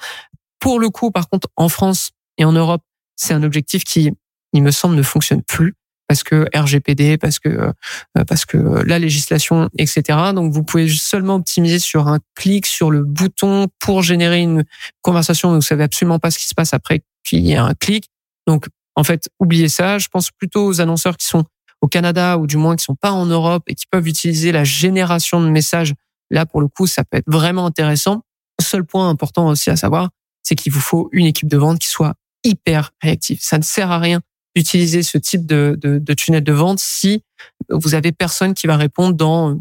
Pour 0.60 0.80
le 0.80 0.90
coup, 0.90 1.12
par 1.12 1.30
contre, 1.30 1.50
en 1.56 1.70
France 1.70 2.12
et 2.38 2.46
en 2.46 2.52
Europe, 2.52 2.82
c'est 3.18 3.34
un 3.34 3.44
objectif 3.44 3.84
qui, 3.84 4.12
il 4.54 4.64
me 4.64 4.72
semble, 4.72 4.96
ne 4.96 5.04
fonctionne 5.04 5.44
plus. 5.44 5.76
parce 6.08 6.24
que 6.24 6.48
RGPD, 6.56 7.18
parce 7.18 7.38
que 7.38 7.50
euh, 7.50 8.24
parce 8.26 8.46
que 8.46 8.58
la 8.58 8.98
législation, 8.98 9.70
etc. 9.78 10.32
Donc 10.34 10.54
vous 10.54 10.64
pouvez 10.64 10.88
seulement 10.88 11.36
optimiser 11.36 11.80
sur 11.80 12.08
un 12.08 12.20
clic 12.34 12.66
sur 12.66 12.92
le 12.92 13.04
bouton 13.04 13.68
pour 13.80 14.04
générer 14.04 14.40
une 14.40 14.64
conversation. 15.02 15.54
Vous 15.54 15.62
savez 15.62 15.84
absolument 15.84 16.20
pas 16.20 16.32
ce 16.32 16.40
qui 16.40 16.48
se 16.48 16.54
passe 16.54 16.74
après 16.74 17.02
qu'il 17.26 17.46
y 17.46 17.52
ait 17.52 17.58
un 17.58 17.74
clic. 17.74 18.08
Donc 18.48 18.68
en 18.96 19.04
fait, 19.04 19.30
oubliez 19.40 19.68
ça. 19.68 19.98
Je 19.98 20.08
pense 20.08 20.32
plutôt 20.32 20.66
aux 20.66 20.80
annonceurs 20.80 21.18
qui 21.18 21.28
sont 21.28 21.44
au 21.82 21.88
Canada 21.88 22.38
ou 22.38 22.48
du 22.48 22.58
moins 22.58 22.76
qui 22.76 22.84
sont 22.84 22.96
pas 22.96 23.12
en 23.12 23.26
Europe 23.26 23.64
et 23.68 23.76
qui 23.76 23.86
peuvent 23.86 24.08
utiliser 24.08 24.52
la 24.52 24.64
génération 24.64 25.42
de 25.42 25.50
messages. 25.50 25.94
Là, 26.32 26.46
pour 26.46 26.62
le 26.62 26.68
coup, 26.68 26.88
ça 26.88 27.04
peut 27.04 27.18
être 27.18 27.30
vraiment 27.30 27.66
intéressant. 27.66 28.22
Seul 28.62 28.86
point 28.86 29.10
important 29.10 29.48
aussi 29.50 29.70
à 29.70 29.76
savoir, 29.76 30.10
c'est 30.42 30.56
qu'il 30.56 30.72
vous 30.72 30.80
faut 30.80 31.10
une 31.12 31.26
équipe 31.26 31.48
de 31.50 31.58
vente 31.58 31.80
qui 31.80 31.88
soit 31.88 32.16
hyper 32.44 32.92
réactive. 33.02 33.40
Ça 33.42 33.58
ne 33.58 33.64
sert 33.64 33.92
à 33.92 34.00
rien 34.00 34.22
d'utiliser 34.56 35.04
ce 35.04 35.18
type 35.18 35.46
de, 35.46 35.78
de, 35.80 36.14
tunnel 36.14 36.44
de 36.44 36.54
vente 36.54 36.80
si 36.80 37.24
vous 37.70 37.94
avez 37.94 38.12
personne 38.12 38.54
qui 38.54 38.66
va 38.66 38.76
répondre 38.76 39.14
dans, 39.14 39.60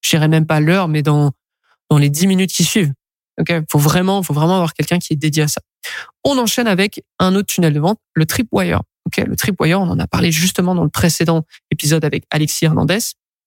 je 0.00 0.10
dirais 0.10 0.28
même 0.28 0.46
pas 0.46 0.60
l'heure, 0.60 0.88
mais 0.88 1.02
dans 1.02 1.32
dans 1.92 1.98
les 1.98 2.08
dix 2.08 2.26
minutes 2.26 2.52
qui 2.52 2.64
suivent. 2.64 2.92
Ok, 3.38 3.52
faut 3.70 3.78
vraiment, 3.78 4.22
faut 4.22 4.32
vraiment 4.32 4.54
avoir 4.54 4.72
quelqu'un 4.72 4.98
qui 4.98 5.12
est 5.12 5.16
dédié 5.16 5.42
à 5.42 5.48
ça. 5.48 5.60
On 6.24 6.38
enchaîne 6.38 6.66
avec 6.66 7.04
un 7.18 7.34
autre 7.34 7.48
tunnel 7.48 7.74
de 7.74 7.80
vente, 7.80 7.98
le 8.14 8.24
Tripwire. 8.24 8.80
Ok, 9.06 9.18
le 9.26 9.36
Tripwire, 9.36 9.78
on 9.78 9.88
en 9.90 9.98
a 9.98 10.06
parlé 10.06 10.32
justement 10.32 10.74
dans 10.74 10.84
le 10.84 10.90
précédent 10.90 11.44
épisode 11.70 12.04
avec 12.04 12.24
Alexis 12.30 12.64
Hernandez. 12.64 12.98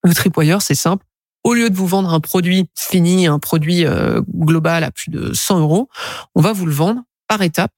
Le 0.03 0.13
Tripwire, 0.13 0.61
c'est 0.61 0.75
simple. 0.75 1.05
Au 1.43 1.55
lieu 1.55 1.71
de 1.71 1.75
vous 1.75 1.87
vendre 1.87 2.13
un 2.13 2.19
produit 2.19 2.69
fini, 2.77 3.25
un 3.25 3.39
produit 3.39 3.85
euh, 3.85 4.21
global 4.31 4.83
à 4.83 4.91
plus 4.91 5.09
de 5.09 5.33
100 5.33 5.59
euros, 5.61 5.89
on 6.35 6.41
va 6.41 6.53
vous 6.53 6.67
le 6.67 6.73
vendre 6.73 7.01
par 7.27 7.41
étapes 7.41 7.73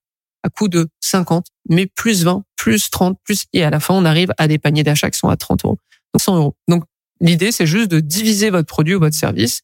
à 0.48 0.50
coût 0.50 0.68
de 0.68 0.88
50, 1.02 1.48
mais 1.70 1.86
plus 1.86 2.24
20, 2.24 2.44
plus 2.56 2.90
30, 2.90 3.18
plus 3.24 3.46
et 3.54 3.64
à 3.64 3.70
la 3.70 3.80
fin 3.80 3.94
on 3.94 4.06
arrive 4.06 4.34
à 4.38 4.48
des 4.48 4.58
paniers 4.58 4.84
d'achat 4.84 5.10
qui 5.12 5.20
sont 5.20 5.30
à 5.30 5.38
30 5.38 5.66
euros, 5.66 5.78
donc 6.14 6.22
100 6.22 6.38
euros. 6.38 6.56
Donc 6.68 6.84
l'idée 7.22 7.52
c'est 7.52 7.68
juste 7.68 7.92
de 7.92 8.00
diviser 8.00 8.50
votre 8.50 8.68
produit 8.68 8.96
ou 8.96 9.00
votre 9.00 9.16
service 9.16 9.62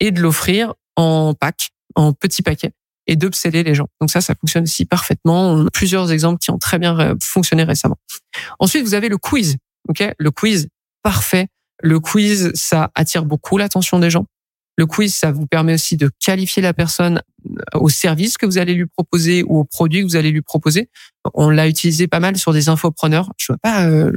et 0.00 0.10
de 0.10 0.20
l'offrir 0.20 0.74
en 0.96 1.34
pack, 1.34 1.70
en 1.94 2.12
petits 2.12 2.42
paquets 2.42 2.72
et 3.06 3.16
d'obséder 3.16 3.62
les 3.62 3.74
gens. 3.74 3.88
Donc 4.00 4.10
ça, 4.10 4.20
ça 4.20 4.34
fonctionne 4.34 4.64
aussi 4.64 4.84
parfaitement. 4.84 5.64
Plusieurs 5.72 6.10
exemples 6.10 6.38
qui 6.38 6.50
ont 6.50 6.58
très 6.58 6.78
bien 6.78 7.14
fonctionné 7.22 7.62
récemment. 7.62 7.98
Ensuite, 8.58 8.84
vous 8.84 8.94
avez 8.94 9.08
le 9.08 9.18
quiz. 9.18 9.56
Ok, 9.88 10.02
le 10.18 10.30
quiz 10.30 10.68
parfait. 11.02 11.46
Le 11.82 12.00
quiz, 12.00 12.50
ça 12.54 12.90
attire 12.94 13.24
beaucoup 13.24 13.58
l'attention 13.58 13.98
des 13.98 14.10
gens. 14.10 14.26
Le 14.76 14.86
quiz, 14.86 15.14
ça 15.14 15.32
vous 15.32 15.46
permet 15.46 15.74
aussi 15.74 15.96
de 15.96 16.10
qualifier 16.20 16.62
la 16.62 16.74
personne 16.74 17.22
euh, 17.46 17.78
au 17.78 17.88
service 17.88 18.36
que 18.36 18.46
vous 18.46 18.58
allez 18.58 18.74
lui 18.74 18.86
proposer 18.86 19.42
ou 19.42 19.58
au 19.58 19.64
produit 19.64 20.02
que 20.02 20.06
vous 20.06 20.16
allez 20.16 20.30
lui 20.30 20.42
proposer. 20.42 20.90
On 21.34 21.50
l'a 21.50 21.68
utilisé 21.68 22.06
pas 22.06 22.20
mal 22.20 22.36
sur 22.36 22.52
des 22.52 22.68
infopreneurs. 22.68 23.32
Je 23.38 23.46
vois 23.48 23.58
pas, 23.58 23.86
euh, 23.86 24.12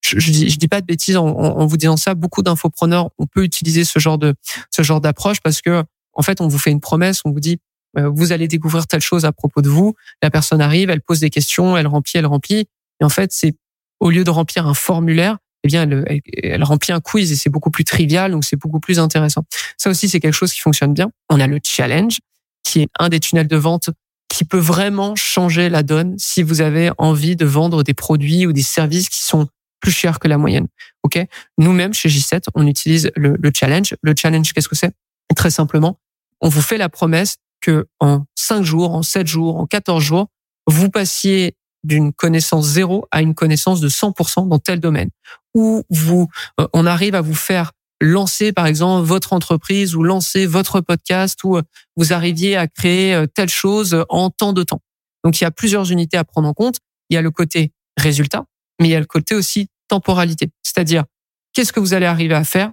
je, 0.00 0.18
je 0.18 0.56
dis 0.56 0.68
pas 0.68 0.80
de 0.80 0.86
bêtises 0.86 1.16
en, 1.16 1.26
en, 1.26 1.66
vous 1.66 1.76
disant 1.76 1.96
ça. 1.96 2.14
Beaucoup 2.14 2.42
d'infopreneurs, 2.42 3.10
on 3.18 3.26
peut 3.26 3.44
utiliser 3.44 3.84
ce 3.84 3.98
genre 3.98 4.18
de 4.18 4.34
ce 4.70 4.82
genre 4.82 5.00
d'approche 5.00 5.40
parce 5.42 5.60
que 5.60 5.84
en 6.14 6.22
fait, 6.22 6.40
on 6.40 6.48
vous 6.48 6.58
fait 6.58 6.70
une 6.70 6.80
promesse, 6.80 7.20
on 7.24 7.30
vous 7.30 7.40
dit 7.40 7.58
euh, 7.96 8.08
vous 8.08 8.32
allez 8.32 8.48
découvrir 8.48 8.86
telle 8.86 9.00
chose 9.00 9.24
à 9.24 9.32
propos 9.32 9.62
de 9.62 9.68
vous. 9.68 9.94
La 10.22 10.30
personne 10.30 10.60
arrive, 10.60 10.90
elle 10.90 11.00
pose 11.00 11.20
des 11.20 11.30
questions, 11.30 11.76
elle 11.76 11.86
remplit, 11.86 12.18
elle 12.18 12.26
remplit. 12.26 12.66
Et 13.00 13.04
en 13.04 13.08
fait, 13.08 13.32
c'est 13.32 13.54
au 14.00 14.10
lieu 14.10 14.24
de 14.24 14.30
remplir 14.30 14.66
un 14.66 14.74
formulaire, 14.74 15.38
eh 15.64 15.68
bien, 15.68 15.82
elle, 15.82 16.20
elle, 16.42 16.62
remplit 16.62 16.92
un 16.92 17.00
quiz 17.00 17.32
et 17.32 17.36
c'est 17.36 17.50
beaucoup 17.50 17.70
plus 17.70 17.84
trivial, 17.84 18.30
donc 18.30 18.44
c'est 18.44 18.56
beaucoup 18.56 18.80
plus 18.80 18.98
intéressant. 18.98 19.44
Ça 19.76 19.90
aussi, 19.90 20.08
c'est 20.08 20.20
quelque 20.20 20.34
chose 20.34 20.52
qui 20.52 20.60
fonctionne 20.60 20.94
bien. 20.94 21.10
On 21.28 21.40
a 21.40 21.46
le 21.46 21.58
challenge, 21.62 22.18
qui 22.64 22.82
est 22.82 22.88
un 22.98 23.08
des 23.08 23.20
tunnels 23.20 23.48
de 23.48 23.56
vente 23.56 23.90
qui 24.28 24.44
peut 24.44 24.58
vraiment 24.58 25.16
changer 25.16 25.68
la 25.68 25.82
donne 25.82 26.14
si 26.18 26.42
vous 26.42 26.60
avez 26.60 26.90
envie 26.98 27.34
de 27.34 27.46
vendre 27.46 27.82
des 27.82 27.94
produits 27.94 28.46
ou 28.46 28.52
des 28.52 28.62
services 28.62 29.08
qui 29.08 29.22
sont 29.22 29.48
plus 29.80 29.92
chers 29.92 30.18
que 30.18 30.28
la 30.28 30.38
moyenne. 30.38 30.66
Ok? 31.02 31.18
Nous-mêmes, 31.56 31.94
chez 31.94 32.08
J7, 32.08 32.44
on 32.54 32.66
utilise 32.66 33.10
le, 33.16 33.36
le 33.38 33.50
challenge. 33.54 33.94
Le 34.02 34.14
challenge, 34.16 34.52
qu'est-ce 34.52 34.68
que 34.68 34.76
c'est? 34.76 34.92
Très 35.34 35.50
simplement, 35.50 35.98
on 36.40 36.48
vous 36.48 36.62
fait 36.62 36.78
la 36.78 36.88
promesse 36.88 37.36
que 37.60 37.86
en 38.00 38.24
5 38.34 38.62
jours, 38.62 38.94
en 38.94 39.02
7 39.02 39.26
jours, 39.26 39.56
en 39.56 39.66
14 39.66 40.02
jours, 40.02 40.28
vous 40.66 40.90
passiez 40.90 41.56
d'une 41.84 42.12
connaissance 42.12 42.66
zéro 42.66 43.06
à 43.10 43.22
une 43.22 43.34
connaissance 43.34 43.80
de 43.80 43.88
100% 43.88 44.48
dans 44.48 44.58
tel 44.58 44.80
domaine. 44.80 45.10
Ou 45.54 45.84
vous, 45.90 46.28
euh, 46.60 46.66
on 46.72 46.86
arrive 46.86 47.14
à 47.14 47.20
vous 47.20 47.34
faire 47.34 47.72
lancer 48.00 48.52
par 48.52 48.66
exemple 48.66 49.04
votre 49.04 49.32
entreprise 49.32 49.96
ou 49.96 50.02
lancer 50.02 50.46
votre 50.46 50.80
podcast 50.80 51.42
ou 51.44 51.56
euh, 51.56 51.62
vous 51.96 52.12
arriviez 52.12 52.56
à 52.56 52.68
créer 52.68 53.14
euh, 53.14 53.26
telle 53.26 53.48
chose 53.48 54.04
en 54.08 54.30
temps 54.30 54.52
de 54.52 54.62
temps. 54.62 54.80
Donc 55.24 55.40
il 55.40 55.44
y 55.44 55.46
a 55.46 55.50
plusieurs 55.50 55.90
unités 55.90 56.16
à 56.16 56.24
prendre 56.24 56.48
en 56.48 56.54
compte. 56.54 56.78
Il 57.10 57.14
y 57.14 57.16
a 57.16 57.22
le 57.22 57.30
côté 57.30 57.72
résultat, 57.96 58.44
mais 58.80 58.88
il 58.88 58.90
y 58.90 58.94
a 58.94 59.00
le 59.00 59.06
côté 59.06 59.34
aussi 59.34 59.68
temporalité. 59.88 60.50
C'est-à-dire 60.62 61.04
qu'est-ce 61.52 61.72
que 61.72 61.80
vous 61.80 61.94
allez 61.94 62.06
arriver 62.06 62.34
à 62.34 62.44
faire 62.44 62.72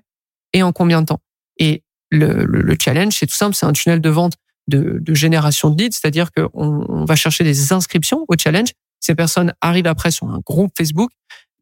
et 0.53 0.61
en 0.61 0.71
combien 0.71 1.01
de 1.01 1.07
temps? 1.07 1.21
Et 1.57 1.83
le, 2.11 2.45
le, 2.45 2.61
le 2.61 2.77
challenge, 2.79 3.13
c'est 3.17 3.25
tout 3.25 3.35
simple, 3.35 3.55
c'est 3.55 3.65
un 3.65 3.73
tunnel 3.73 4.01
de 4.01 4.09
vente 4.09 4.33
de, 4.67 4.97
de 4.99 5.13
génération 5.13 5.69
de 5.69 5.81
leads, 5.81 5.97
c'est-à-dire 5.99 6.31
qu'on 6.31 6.49
on 6.53 7.05
va 7.05 7.15
chercher 7.15 7.43
des 7.43 7.71
inscriptions 7.71 8.25
au 8.27 8.35
challenge. 8.37 8.69
Ces 9.05 9.13
personnes 9.13 9.53
arrivent 9.61 9.85
après 9.85 10.09
sur 10.09 10.27
un 10.27 10.39
groupe 10.43 10.71
Facebook 10.75 11.11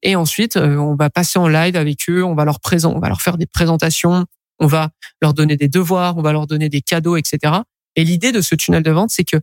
et 0.01 0.15
ensuite 0.15 0.55
euh, 0.55 0.77
on 0.77 0.95
va 0.95 1.09
passer 1.09 1.39
en 1.39 1.49
live 1.49 1.75
avec 1.75 2.09
eux, 2.09 2.23
on 2.23 2.35
va 2.35 2.45
leur 2.45 2.61
présenter, 2.61 2.95
on 2.95 3.01
va 3.01 3.09
leur 3.09 3.21
faire 3.21 3.37
des 3.37 3.45
présentations, 3.45 4.25
on 4.59 4.67
va 4.67 4.91
leur 5.21 5.33
donner 5.33 5.57
des 5.57 5.67
devoirs, 5.67 6.15
on 6.17 6.21
va 6.21 6.31
leur 6.31 6.47
donner 6.47 6.69
des 6.69 6.79
cadeaux, 6.79 7.17
etc. 7.17 7.53
Et 7.97 8.05
l'idée 8.05 8.31
de 8.31 8.39
ce 8.39 8.55
tunnel 8.55 8.81
de 8.81 8.91
vente, 8.91 9.09
c'est 9.09 9.25
que 9.25 9.35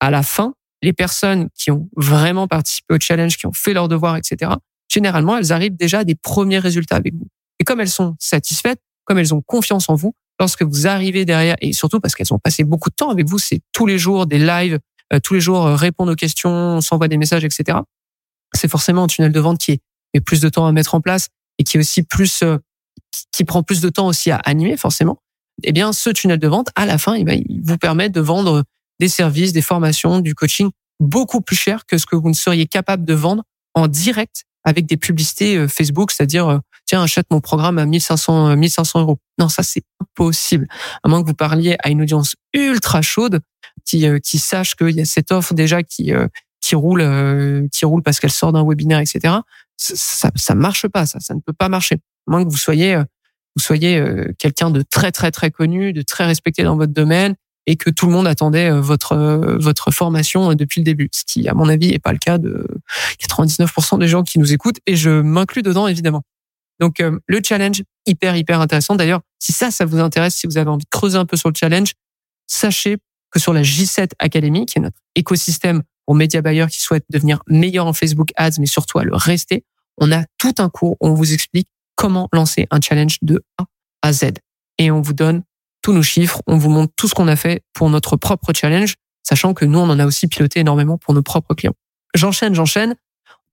à 0.00 0.10
la 0.10 0.24
fin, 0.24 0.54
les 0.82 0.92
personnes 0.92 1.48
qui 1.54 1.70
ont 1.70 1.88
vraiment 1.96 2.48
participé 2.48 2.92
au 2.94 2.98
challenge, 3.00 3.36
qui 3.36 3.46
ont 3.46 3.52
fait 3.52 3.72
leurs 3.72 3.86
devoirs, 3.86 4.16
etc. 4.16 4.50
Généralement, 4.92 5.38
elles 5.38 5.52
arrivent 5.52 5.76
déjà 5.76 6.00
à 6.00 6.04
des 6.04 6.16
premiers 6.16 6.58
résultats 6.58 6.96
avec 6.96 7.14
vous. 7.14 7.28
Et 7.60 7.64
comme 7.64 7.80
elles 7.80 7.88
sont 7.88 8.16
satisfaites, 8.18 8.80
comme 9.04 9.18
elles 9.18 9.32
ont 9.32 9.42
confiance 9.42 9.88
en 9.88 9.94
vous, 9.94 10.12
lorsque 10.40 10.62
vous 10.64 10.88
arrivez 10.88 11.24
derrière, 11.24 11.54
et 11.60 11.72
surtout 11.72 12.00
parce 12.00 12.16
qu'elles 12.16 12.34
ont 12.34 12.40
passé 12.40 12.64
beaucoup 12.64 12.90
de 12.90 12.96
temps 12.96 13.10
avec 13.10 13.28
vous, 13.28 13.38
c'est 13.38 13.60
tous 13.72 13.86
les 13.86 13.96
jours 13.96 14.26
des 14.26 14.38
lives, 14.38 14.80
tous 15.20 15.34
les 15.34 15.40
jours 15.40 15.66
euh, 15.66 15.76
répondre 15.76 16.12
aux 16.12 16.16
questions, 16.16 16.50
on 16.50 16.80
s'envoie 16.80 17.08
des 17.08 17.16
messages, 17.16 17.44
etc. 17.44 17.78
C'est 18.54 18.68
forcément 18.68 19.04
un 19.04 19.06
tunnel 19.06 19.32
de 19.32 19.40
vente 19.40 19.58
qui 19.58 19.80
est 20.12 20.20
plus 20.20 20.40
de 20.40 20.48
temps 20.48 20.66
à 20.66 20.72
mettre 20.72 20.94
en 20.94 21.00
place 21.00 21.28
et 21.58 21.64
qui 21.64 21.76
est 21.76 21.80
aussi 21.80 22.02
plus, 22.02 22.42
euh, 22.42 22.58
qui 23.32 23.44
prend 23.44 23.62
plus 23.62 23.80
de 23.80 23.88
temps 23.88 24.06
aussi 24.06 24.30
à 24.30 24.36
animer 24.36 24.76
forcément. 24.76 25.18
Eh 25.62 25.72
bien, 25.72 25.92
ce 25.92 26.10
tunnel 26.10 26.38
de 26.38 26.48
vente, 26.48 26.68
à 26.74 26.86
la 26.86 26.98
fin, 26.98 27.14
eh 27.14 27.24
bien, 27.24 27.34
il 27.34 27.60
vous 27.62 27.78
permet 27.78 28.10
de 28.10 28.20
vendre 28.20 28.64
des 29.00 29.08
services, 29.08 29.52
des 29.52 29.62
formations, 29.62 30.20
du 30.20 30.34
coaching 30.34 30.70
beaucoup 31.00 31.40
plus 31.40 31.56
cher 31.56 31.86
que 31.86 31.98
ce 31.98 32.06
que 32.06 32.16
vous 32.16 32.28
ne 32.28 32.34
seriez 32.34 32.66
capable 32.66 33.04
de 33.04 33.14
vendre 33.14 33.42
en 33.74 33.88
direct 33.88 34.44
avec 34.64 34.86
des 34.86 34.96
publicités 34.96 35.68
Facebook, 35.68 36.10
c'est-à-dire 36.10 36.60
tiens, 36.86 37.02
achète 37.02 37.26
mon 37.30 37.40
programme 37.40 37.78
à 37.78 37.86
1500, 37.86 38.56
1500 38.56 39.00
euros. 39.00 39.18
Non, 39.38 39.48
ça, 39.48 39.62
c'est 39.62 39.82
impossible. 40.00 40.68
À 41.02 41.08
moins 41.08 41.22
que 41.22 41.26
vous 41.26 41.34
parliez 41.34 41.76
à 41.82 41.90
une 41.90 42.02
audience 42.02 42.36
ultra 42.52 43.02
chaude 43.02 43.40
qui, 43.84 44.06
euh, 44.06 44.18
qui 44.18 44.38
sache 44.38 44.74
qu'il 44.74 44.90
y 44.90 45.00
a 45.00 45.04
cette 45.04 45.32
offre 45.32 45.54
déjà 45.54 45.82
qui, 45.82 46.12
euh, 46.12 46.26
qui 46.60 46.74
roule, 46.74 47.00
euh, 47.00 47.66
qui 47.72 47.84
roule 47.84 48.02
parce 48.02 48.20
qu'elle 48.20 48.30
sort 48.32 48.52
d'un 48.52 48.66
webinaire, 48.66 49.00
etc. 49.00 49.34
Ça, 49.76 50.30
ça 50.34 50.54
marche 50.54 50.86
pas, 50.88 51.06
ça, 51.06 51.20
ça 51.20 51.34
ne 51.34 51.40
peut 51.40 51.52
pas 51.52 51.68
marcher. 51.68 51.96
À 52.26 52.30
moins 52.30 52.44
que 52.44 52.50
vous 52.50 52.56
soyez, 52.56 52.96
vous 52.96 53.62
soyez 53.62 54.02
quelqu'un 54.38 54.70
de 54.70 54.82
très, 54.82 55.10
très, 55.10 55.30
très 55.30 55.50
connu, 55.50 55.92
de 55.92 56.02
très 56.02 56.24
respecté 56.24 56.62
dans 56.62 56.76
votre 56.76 56.92
domaine 56.92 57.34
et 57.66 57.76
que 57.76 57.90
tout 57.90 58.06
le 58.06 58.12
monde 58.12 58.26
attendait 58.26 58.70
votre 58.70 59.16
votre 59.58 59.90
formation 59.90 60.54
depuis 60.54 60.80
le 60.80 60.84
début, 60.84 61.08
ce 61.12 61.24
qui 61.26 61.48
à 61.48 61.54
mon 61.54 61.68
avis 61.68 61.92
est 61.92 61.98
pas 61.98 62.12
le 62.12 62.18
cas 62.18 62.38
de 62.38 62.66
99% 63.20 63.98
des 63.98 64.08
gens 64.08 64.22
qui 64.22 64.38
nous 64.38 64.52
écoutent 64.52 64.78
et 64.86 64.96
je 64.96 65.10
m'inclus 65.10 65.62
dedans 65.62 65.88
évidemment. 65.88 66.22
Donc 66.80 67.00
euh, 67.00 67.18
le 67.26 67.40
challenge 67.42 67.82
hyper 68.06 68.36
hyper 68.36 68.60
intéressant. 68.60 68.96
D'ailleurs, 68.96 69.20
si 69.38 69.52
ça 69.52 69.70
ça 69.70 69.84
vous 69.84 69.98
intéresse, 69.98 70.34
si 70.34 70.46
vous 70.46 70.58
avez 70.58 70.70
envie 70.70 70.84
de 70.84 70.90
creuser 70.90 71.18
un 71.18 71.26
peu 71.26 71.36
sur 71.36 71.48
le 71.48 71.54
challenge, 71.56 71.92
sachez 72.46 72.98
que 73.34 73.40
sur 73.40 73.52
la 73.52 73.62
J7 73.62 74.12
Academy, 74.20 74.64
qui 74.64 74.78
est 74.78 74.82
notre 74.82 74.98
écosystème 75.16 75.82
pour 76.06 76.14
média 76.14 76.40
buyers 76.40 76.68
qui 76.70 76.80
souhaitent 76.80 77.06
devenir 77.10 77.40
meilleurs 77.48 77.86
en 77.86 77.92
Facebook 77.92 78.30
Ads, 78.36 78.60
mais 78.60 78.66
surtout 78.66 78.98
à 79.00 79.04
le 79.04 79.14
rester, 79.14 79.64
on 79.98 80.12
a 80.12 80.24
tout 80.38 80.54
un 80.58 80.68
cours 80.68 80.96
où 81.00 81.08
on 81.08 81.14
vous 81.14 81.34
explique 81.34 81.68
comment 81.96 82.28
lancer 82.32 82.66
un 82.70 82.80
challenge 82.80 83.18
de 83.22 83.42
A 83.58 83.64
à 84.02 84.12
Z. 84.12 84.34
Et 84.78 84.90
on 84.90 85.00
vous 85.00 85.12
donne 85.12 85.42
tous 85.82 85.92
nos 85.92 86.02
chiffres, 86.02 86.42
on 86.46 86.56
vous 86.56 86.70
montre 86.70 86.92
tout 86.96 87.08
ce 87.08 87.14
qu'on 87.14 87.28
a 87.28 87.36
fait 87.36 87.62
pour 87.72 87.90
notre 87.90 88.16
propre 88.16 88.52
challenge, 88.54 88.94
sachant 89.22 89.52
que 89.52 89.64
nous, 89.64 89.78
on 89.78 89.90
en 89.90 89.98
a 89.98 90.06
aussi 90.06 90.28
piloté 90.28 90.60
énormément 90.60 90.96
pour 90.96 91.12
nos 91.12 91.22
propres 91.22 91.54
clients. 91.54 91.74
J'enchaîne, 92.14 92.54
j'enchaîne. 92.54 92.94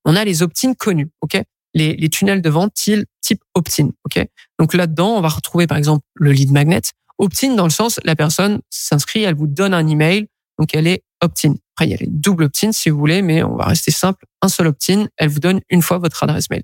On 0.06 0.16
a 0.16 0.24
les 0.24 0.44
opt-in 0.44 0.74
connus, 0.74 1.10
ok? 1.22 1.42
Les, 1.74 2.10
tunnels 2.10 2.42
de 2.42 2.50
vente 2.50 2.74
type 2.74 3.42
opt-in. 3.56 3.90
Ok? 4.04 4.26
Donc 4.60 4.74
là-dedans, 4.74 5.16
on 5.16 5.22
va 5.22 5.30
retrouver 5.30 5.68
par 5.68 5.78
exemple 5.78 6.06
le 6.16 6.32
lead 6.32 6.52
magnet. 6.52 6.82
Opt-in 7.22 7.54
dans 7.54 7.66
le 7.66 7.70
sens, 7.70 8.00
la 8.04 8.16
personne 8.16 8.62
s'inscrit, 8.72 9.22
elle 9.22 9.36
vous 9.36 9.46
donne 9.46 9.76
un 9.76 9.88
email, 9.88 10.28
donc 10.58 10.74
elle 10.74 10.88
est 10.88 11.04
opt-in. 11.22 11.54
Après, 11.76 11.86
il 11.86 11.92
y 11.92 11.94
a 11.94 11.98
les 11.98 12.08
doubles 12.08 12.46
opt-in 12.46 12.72
si 12.72 12.90
vous 12.90 12.98
voulez, 12.98 13.22
mais 13.22 13.44
on 13.44 13.56
va 13.56 13.66
rester 13.66 13.92
simple. 13.92 14.26
Un 14.42 14.48
seul 14.48 14.66
opt-in, 14.66 15.06
elle 15.18 15.30
vous 15.30 15.40
donne 15.40 15.62
une 15.70 15.84
fois 15.84 16.00
votre 16.00 16.24
adresse 16.24 16.50
mail. 16.50 16.64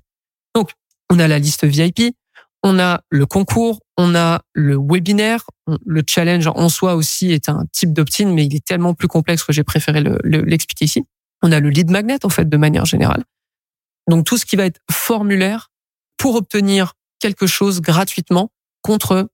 Donc, 0.56 0.72
on 1.10 1.20
a 1.20 1.28
la 1.28 1.38
liste 1.38 1.64
VIP, 1.64 2.12
on 2.64 2.80
a 2.80 3.02
le 3.08 3.24
concours, 3.24 3.80
on 3.96 4.16
a 4.16 4.42
le 4.52 4.76
webinaire, 4.76 5.44
le 5.86 6.02
challenge 6.04 6.48
en 6.48 6.68
soi 6.68 6.96
aussi 6.96 7.30
est 7.30 7.48
un 7.48 7.64
type 7.72 7.92
d'opt-in, 7.92 8.32
mais 8.32 8.44
il 8.44 8.56
est 8.56 8.66
tellement 8.66 8.94
plus 8.94 9.06
complexe 9.06 9.44
que 9.44 9.52
j'ai 9.52 9.62
préféré 9.62 10.02
l'expliquer 10.24 10.86
ici. 10.86 11.04
On 11.40 11.52
a 11.52 11.60
le 11.60 11.70
lead 11.70 11.92
magnet 11.92 12.18
en 12.24 12.30
fait 12.30 12.48
de 12.48 12.56
manière 12.56 12.84
générale. 12.84 13.22
Donc 14.08 14.26
tout 14.26 14.36
ce 14.36 14.44
qui 14.44 14.56
va 14.56 14.66
être 14.66 14.80
formulaire 14.90 15.70
pour 16.16 16.34
obtenir 16.34 16.94
quelque 17.20 17.46
chose 17.46 17.80
gratuitement 17.80 18.50
contre 18.82 19.28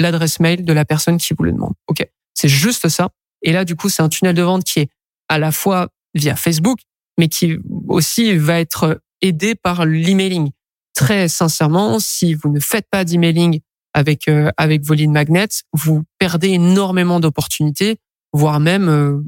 l'adresse 0.00 0.40
mail 0.40 0.64
de 0.64 0.72
la 0.72 0.84
personne 0.84 1.18
qui 1.18 1.34
vous 1.36 1.44
le 1.44 1.52
demande. 1.52 1.74
OK. 1.88 2.06
C'est 2.34 2.48
juste 2.48 2.88
ça. 2.88 3.10
Et 3.42 3.52
là, 3.52 3.64
du 3.64 3.76
coup, 3.76 3.88
c'est 3.88 4.02
un 4.02 4.08
tunnel 4.08 4.34
de 4.34 4.42
vente 4.42 4.64
qui 4.64 4.80
est 4.80 4.88
à 5.28 5.38
la 5.38 5.52
fois 5.52 5.88
via 6.14 6.36
Facebook, 6.36 6.80
mais 7.18 7.28
qui 7.28 7.58
aussi 7.88 8.36
va 8.36 8.60
être 8.60 9.00
aidé 9.20 9.54
par 9.54 9.84
l'emailing. 9.84 10.50
Très 10.94 11.28
sincèrement, 11.28 11.98
si 11.98 12.34
vous 12.34 12.50
ne 12.50 12.60
faites 12.60 12.86
pas 12.90 13.04
d'emailing 13.04 13.60
avec 13.94 14.28
euh, 14.28 14.50
avec 14.56 14.84
vos 14.84 14.94
lead 14.94 15.10
magnets, 15.10 15.62
vous 15.72 16.02
perdez 16.18 16.48
énormément 16.48 17.20
d'opportunités, 17.20 17.98
voire 18.32 18.60
même 18.60 18.88
euh, 18.88 19.18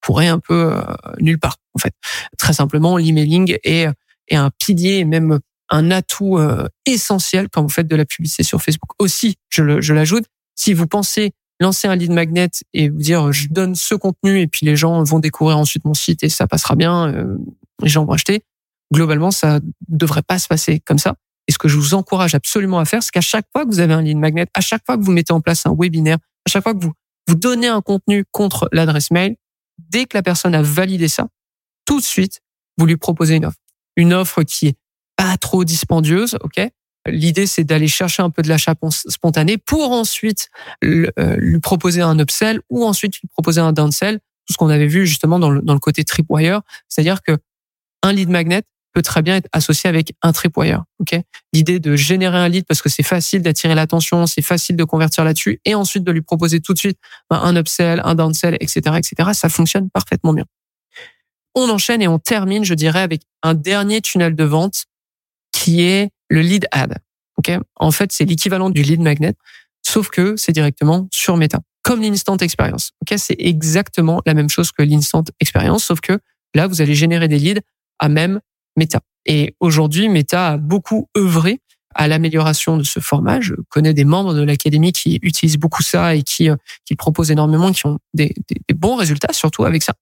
pourrez 0.00 0.28
un 0.28 0.38
peu 0.38 0.72
euh, 0.74 0.82
nulle 1.20 1.38
part. 1.38 1.56
En 1.74 1.78
fait, 1.78 1.94
très 2.38 2.52
simplement, 2.52 2.96
l'emailing 2.96 3.56
est 3.64 3.88
est 4.28 4.36
un 4.36 4.50
pilier, 4.58 5.04
même 5.04 5.40
un 5.70 5.90
atout 5.90 6.36
euh, 6.36 6.68
essentiel 6.86 7.48
quand 7.48 7.62
vous 7.62 7.68
faites 7.68 7.88
de 7.88 7.96
la 7.96 8.04
publicité 8.04 8.42
sur 8.42 8.60
Facebook. 8.60 8.90
Aussi, 8.98 9.36
je, 9.48 9.92
l'ajoute, 9.92 10.24
si 10.56 10.74
vous 10.74 10.86
pensez 10.86 11.32
lancer 11.60 11.88
un 11.88 11.96
lead 11.96 12.10
magnet 12.10 12.50
et 12.72 12.88
vous 12.88 12.98
dire 12.98 13.32
je 13.32 13.48
donne 13.48 13.74
ce 13.74 13.94
contenu 13.94 14.40
et 14.40 14.46
puis 14.46 14.66
les 14.66 14.76
gens 14.76 15.02
vont 15.02 15.18
découvrir 15.18 15.58
ensuite 15.58 15.84
mon 15.84 15.94
site 15.94 16.22
et 16.22 16.28
ça 16.28 16.46
passera 16.46 16.74
bien, 16.74 17.08
euh, 17.08 17.36
les 17.82 17.88
gens 17.88 18.04
vont 18.04 18.12
acheter. 18.12 18.42
Globalement, 18.92 19.30
ça 19.30 19.60
devrait 19.88 20.22
pas 20.22 20.38
se 20.38 20.48
passer 20.48 20.80
comme 20.80 20.98
ça. 20.98 21.14
Et 21.46 21.52
ce 21.52 21.58
que 21.58 21.68
je 21.68 21.76
vous 21.76 21.94
encourage 21.94 22.34
absolument 22.34 22.78
à 22.78 22.84
faire, 22.84 23.02
c'est 23.02 23.12
qu'à 23.12 23.20
chaque 23.20 23.46
fois 23.52 23.64
que 23.64 23.70
vous 23.70 23.80
avez 23.80 23.94
un 23.94 24.02
lead 24.02 24.16
magnet, 24.16 24.46
à 24.54 24.60
chaque 24.60 24.82
fois 24.84 24.96
que 24.96 25.02
vous 25.02 25.12
mettez 25.12 25.32
en 25.32 25.40
place 25.40 25.64
un 25.66 25.74
webinaire, 25.78 26.18
à 26.46 26.50
chaque 26.50 26.62
fois 26.62 26.74
que 26.74 26.80
vous 26.80 26.92
vous 27.28 27.34
donnez 27.36 27.68
un 27.68 27.80
contenu 27.80 28.24
contre 28.32 28.68
l'adresse 28.72 29.10
mail, 29.10 29.36
dès 29.78 30.06
que 30.06 30.16
la 30.16 30.22
personne 30.22 30.54
a 30.54 30.62
validé 30.62 31.08
ça, 31.08 31.28
tout 31.84 32.00
de 32.00 32.04
suite, 32.04 32.40
vous 32.76 32.86
lui 32.86 32.96
proposez 32.96 33.36
une 33.36 33.44
offre. 33.44 33.58
Une 33.96 34.12
offre 34.12 34.42
qui 34.42 34.68
est 34.68 34.76
pas 35.20 35.36
trop 35.36 35.64
dispendieuse, 35.64 36.38
ok? 36.42 36.66
L'idée, 37.06 37.46
c'est 37.46 37.64
d'aller 37.64 37.88
chercher 37.88 38.22
un 38.22 38.30
peu 38.30 38.40
de 38.40 38.48
l'achat 38.48 38.74
spontané 38.90 39.58
pour 39.58 39.92
ensuite 39.92 40.48
euh, 40.84 41.10
lui 41.36 41.60
proposer 41.60 42.00
un 42.00 42.18
upsell 42.18 42.60
ou 42.70 42.84
ensuite 42.84 43.18
lui 43.20 43.28
proposer 43.28 43.60
un 43.60 43.72
downsell. 43.72 44.18
Tout 44.46 44.54
ce 44.54 44.56
qu'on 44.56 44.70
avait 44.70 44.86
vu 44.86 45.06
justement 45.06 45.38
dans 45.38 45.50
le, 45.50 45.60
dans 45.60 45.74
le 45.74 45.78
côté 45.78 46.04
tripwire, 46.04 46.62
c'est-à-dire 46.88 47.22
que 47.22 47.36
un 48.02 48.12
lead 48.12 48.30
magnet 48.30 48.62
peut 48.94 49.02
très 49.02 49.20
bien 49.20 49.36
être 49.36 49.48
associé 49.52 49.88
avec 49.88 50.14
un 50.22 50.32
tripwire. 50.32 50.84
Ok? 51.00 51.14
L'idée 51.52 51.80
de 51.80 51.96
générer 51.96 52.38
un 52.38 52.48
lead 52.48 52.64
parce 52.66 52.80
que 52.80 52.88
c'est 52.88 53.02
facile 53.02 53.42
d'attirer 53.42 53.74
l'attention, 53.74 54.26
c'est 54.26 54.42
facile 54.42 54.76
de 54.76 54.84
convertir 54.84 55.24
là-dessus, 55.24 55.60
et 55.66 55.74
ensuite 55.74 56.02
de 56.02 56.12
lui 56.12 56.22
proposer 56.22 56.60
tout 56.60 56.72
de 56.72 56.78
suite 56.78 56.98
ben, 57.28 57.40
un 57.42 57.56
upsell, 57.56 58.00
un 58.04 58.14
downsell, 58.14 58.56
etc., 58.60 58.96
etc. 58.96 59.30
Ça 59.34 59.50
fonctionne 59.50 59.90
parfaitement 59.90 60.32
bien. 60.32 60.46
On 61.54 61.68
enchaîne 61.68 62.00
et 62.00 62.08
on 62.08 62.18
termine, 62.18 62.64
je 62.64 62.74
dirais, 62.74 63.00
avec 63.00 63.22
un 63.42 63.54
dernier 63.54 64.00
tunnel 64.00 64.34
de 64.34 64.44
vente 64.44 64.86
qui 65.60 65.82
est 65.82 66.08
le 66.30 66.40
lead 66.40 66.66
ad. 66.70 66.96
Ok, 67.36 67.52
en 67.76 67.90
fait, 67.90 68.12
c'est 68.12 68.24
l'équivalent 68.24 68.70
du 68.70 68.82
lead 68.82 69.00
magnet, 69.00 69.34
sauf 69.82 70.08
que 70.08 70.34
c'est 70.36 70.52
directement 70.52 71.06
sur 71.12 71.36
Meta, 71.36 71.60
comme 71.82 72.00
l'instant 72.00 72.36
experience. 72.38 72.92
Ok, 73.02 73.18
c'est 73.18 73.36
exactement 73.38 74.22
la 74.24 74.32
même 74.32 74.48
chose 74.48 74.72
que 74.72 74.82
l'instant 74.82 75.22
experience, 75.38 75.84
sauf 75.84 76.00
que 76.00 76.18
là, 76.54 76.66
vous 76.66 76.80
allez 76.80 76.94
générer 76.94 77.28
des 77.28 77.38
leads 77.38 77.60
à 77.98 78.08
même 78.08 78.40
Meta. 78.76 79.00
Et 79.26 79.54
aujourd'hui, 79.60 80.08
Meta 80.08 80.52
a 80.52 80.56
beaucoup 80.56 81.08
œuvré 81.16 81.60
à 81.94 82.08
l'amélioration 82.08 82.78
de 82.78 82.82
ce 82.82 83.00
format. 83.00 83.40
Je 83.40 83.54
connais 83.68 83.92
des 83.92 84.04
membres 84.04 84.32
de 84.32 84.42
l'académie 84.42 84.92
qui 84.92 85.18
utilisent 85.22 85.58
beaucoup 85.58 85.82
ça 85.82 86.14
et 86.14 86.22
qui, 86.22 86.48
euh, 86.48 86.56
qui 86.86 86.94
proposent 86.94 87.30
énormément, 87.30 87.72
qui 87.72 87.84
ont 87.86 87.98
des, 88.14 88.34
des 88.48 88.74
bons 88.74 88.96
résultats, 88.96 89.32
surtout 89.32 89.64
avec 89.64 89.82
ça. 89.82 89.92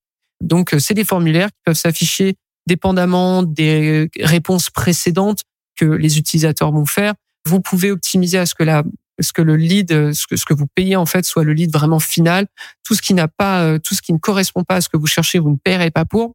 Donc, 0.40 0.74
euh, 0.74 0.78
c'est 0.78 0.94
des 0.94 1.04
formulaires 1.04 1.48
qui 1.48 1.62
peuvent 1.64 1.74
s'afficher 1.74 2.36
dépendamment 2.68 3.42
des 3.42 4.08
réponses 4.20 4.70
précédentes 4.70 5.42
que 5.78 5.84
les 5.84 6.18
utilisateurs 6.18 6.72
vont 6.72 6.86
faire. 6.86 7.14
Vous 7.46 7.60
pouvez 7.60 7.90
optimiser 7.90 8.38
à 8.38 8.46
ce 8.46 8.54
que 8.54 8.64
la 8.64 8.82
ce 9.20 9.32
que 9.32 9.42
le 9.42 9.56
lead, 9.56 10.12
ce 10.12 10.26
que, 10.28 10.36
ce 10.36 10.44
que 10.44 10.54
vous 10.54 10.68
payez 10.68 10.94
en 10.94 11.06
fait 11.06 11.24
soit 11.24 11.42
le 11.42 11.52
lead 11.52 11.72
vraiment 11.72 11.98
final. 11.98 12.46
Tout 12.84 12.94
ce 12.94 13.02
qui 13.02 13.14
n'a 13.14 13.26
pas, 13.26 13.62
euh, 13.64 13.78
tout 13.78 13.96
ce 13.96 14.02
qui 14.02 14.12
ne 14.12 14.18
correspond 14.18 14.62
pas 14.62 14.76
à 14.76 14.80
ce 14.80 14.88
que 14.88 14.96
vous 14.96 15.08
cherchez, 15.08 15.40
vous 15.40 15.50
ne 15.50 15.56
paierez 15.56 15.90
pas 15.90 16.04
pour. 16.04 16.34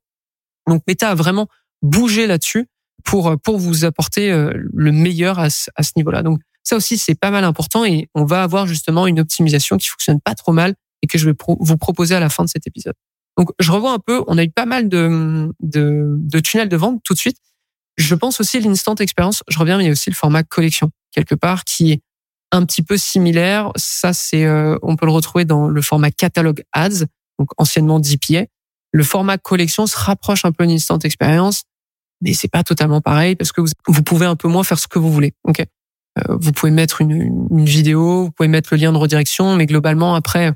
Donc 0.68 0.84
Meta 0.88 1.10
a 1.10 1.16
vraiment 1.16 1.48
bougé 1.82 2.28
là-dessus 2.28 2.68
pour 3.06 3.38
pour 3.42 3.58
vous 3.58 3.86
apporter 3.86 4.32
euh, 4.32 4.52
le 4.74 4.92
meilleur 4.92 5.40
à 5.40 5.50
ce, 5.50 5.70
à 5.76 5.84
ce 5.84 5.92
niveau-là. 5.96 6.24
Donc 6.24 6.40
ça 6.64 6.76
aussi 6.76 6.98
c'est 6.98 7.16
pas 7.16 7.32
mal 7.32 7.44
important 7.44 7.86
et 7.86 8.10
on 8.16 8.26
va 8.26 8.44
avoir 8.44 8.68
justement 8.68 9.08
une 9.08 9.20
optimisation 9.20 9.78
qui 9.78 9.88
fonctionne 9.88 10.20
pas 10.20 10.36
trop 10.36 10.52
mal 10.52 10.76
et 11.02 11.08
que 11.08 11.18
je 11.18 11.30
vais 11.30 11.36
vous 11.60 11.78
proposer 11.78 12.16
à 12.16 12.20
la 12.20 12.30
fin 12.30 12.44
de 12.44 12.50
cet 12.50 12.66
épisode. 12.66 12.96
Donc, 13.38 13.50
je 13.60 13.72
revois 13.72 13.92
un 13.92 14.00
peu, 14.00 14.24
on 14.28 14.38
a 14.38 14.44
eu 14.44 14.50
pas 14.50 14.66
mal 14.66 14.90
de, 14.90 15.52
de, 15.60 16.16
de 16.18 16.40
tunnels 16.40 16.70
de 16.70 16.78
vente 16.78 17.02
tout 17.04 17.14
de 17.14 17.20
suite. 17.20 17.38
Je 17.98 18.16
pense 18.16 18.40
aussi 18.40 18.60
l'instant 18.60 18.96
expérience, 18.96 19.44
je 19.48 19.60
reviens, 19.60 19.78
mais 19.78 19.84
il 19.84 19.88
y 19.88 19.90
a 19.90 19.94
aussi 19.94 20.10
le 20.10 20.16
format 20.16 20.44
collection, 20.44 20.90
quelque 21.12 21.36
part, 21.36 21.64
qui 21.64 21.92
est 21.92 22.02
un 22.52 22.66
petit 22.66 22.82
peu 22.82 22.98
similaire. 22.98 23.72
Ça, 23.76 24.14
c'est, 24.14 24.46
euh, 24.46 24.78
on 24.82 24.96
peut 24.96 25.06
le 25.06 25.12
retrouver 25.12 25.46
dans 25.46 25.68
le 25.68 25.82
format 25.82 26.12
catalogue 26.12 26.64
ads, 26.72 27.06
donc 27.40 27.50
anciennement 27.58 28.00
DPA. 28.00 28.46
Le 28.92 29.04
format 29.04 29.38
collection 29.38 29.88
se 29.88 29.98
rapproche 29.98 30.46
un 30.46 30.52
peu 30.52 30.66
d'une 30.66 30.76
instant 30.76 31.00
expérience, 31.00 31.64
mais 32.22 32.34
c'est 32.34 32.48
pas 32.48 32.64
totalement 32.64 33.02
pareil 33.02 33.36
parce 33.36 33.52
que 33.52 33.62
vous, 33.62 33.70
vous 33.88 34.04
pouvez 34.04 34.26
un 34.26 34.36
peu 34.36 34.48
moins 34.48 34.64
faire 34.64 34.80
ce 34.80 34.88
que 34.88 35.00
vous 35.00 35.12
voulez. 35.12 35.34
Ok, 35.44 35.60
euh, 35.60 36.38
vous 36.40 36.52
pouvez 36.52 36.72
mettre 36.72 37.02
une, 37.02 37.48
une, 37.52 37.66
vidéo, 37.66 38.26
vous 38.26 38.32
pouvez 38.32 38.50
mettre 38.50 38.70
le 38.72 38.78
lien 38.78 38.92
de 38.92 38.98
redirection, 38.98 39.56
mais 39.56 39.66
globalement 39.66 40.16
après, 40.16 40.54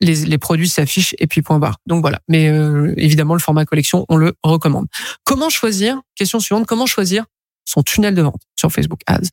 les, 0.00 0.24
les 0.26 0.38
produits 0.38 0.68
s'affichent 0.68 1.14
et 1.18 1.26
puis 1.26 1.42
point 1.42 1.58
barre. 1.58 1.78
Donc 1.86 2.02
voilà. 2.02 2.20
Mais 2.28 2.48
euh, 2.48 2.94
évidemment, 2.96 3.34
le 3.34 3.40
format 3.40 3.64
collection, 3.64 4.04
on 4.08 4.16
le 4.16 4.34
recommande. 4.42 4.86
Comment 5.24 5.50
choisir 5.50 6.00
Question 6.14 6.40
suivante. 6.40 6.66
Comment 6.66 6.86
choisir 6.86 7.24
son 7.64 7.82
tunnel 7.82 8.14
de 8.14 8.22
vente 8.22 8.42
sur 8.56 8.70
Facebook 8.70 9.00
Ads? 9.06 9.28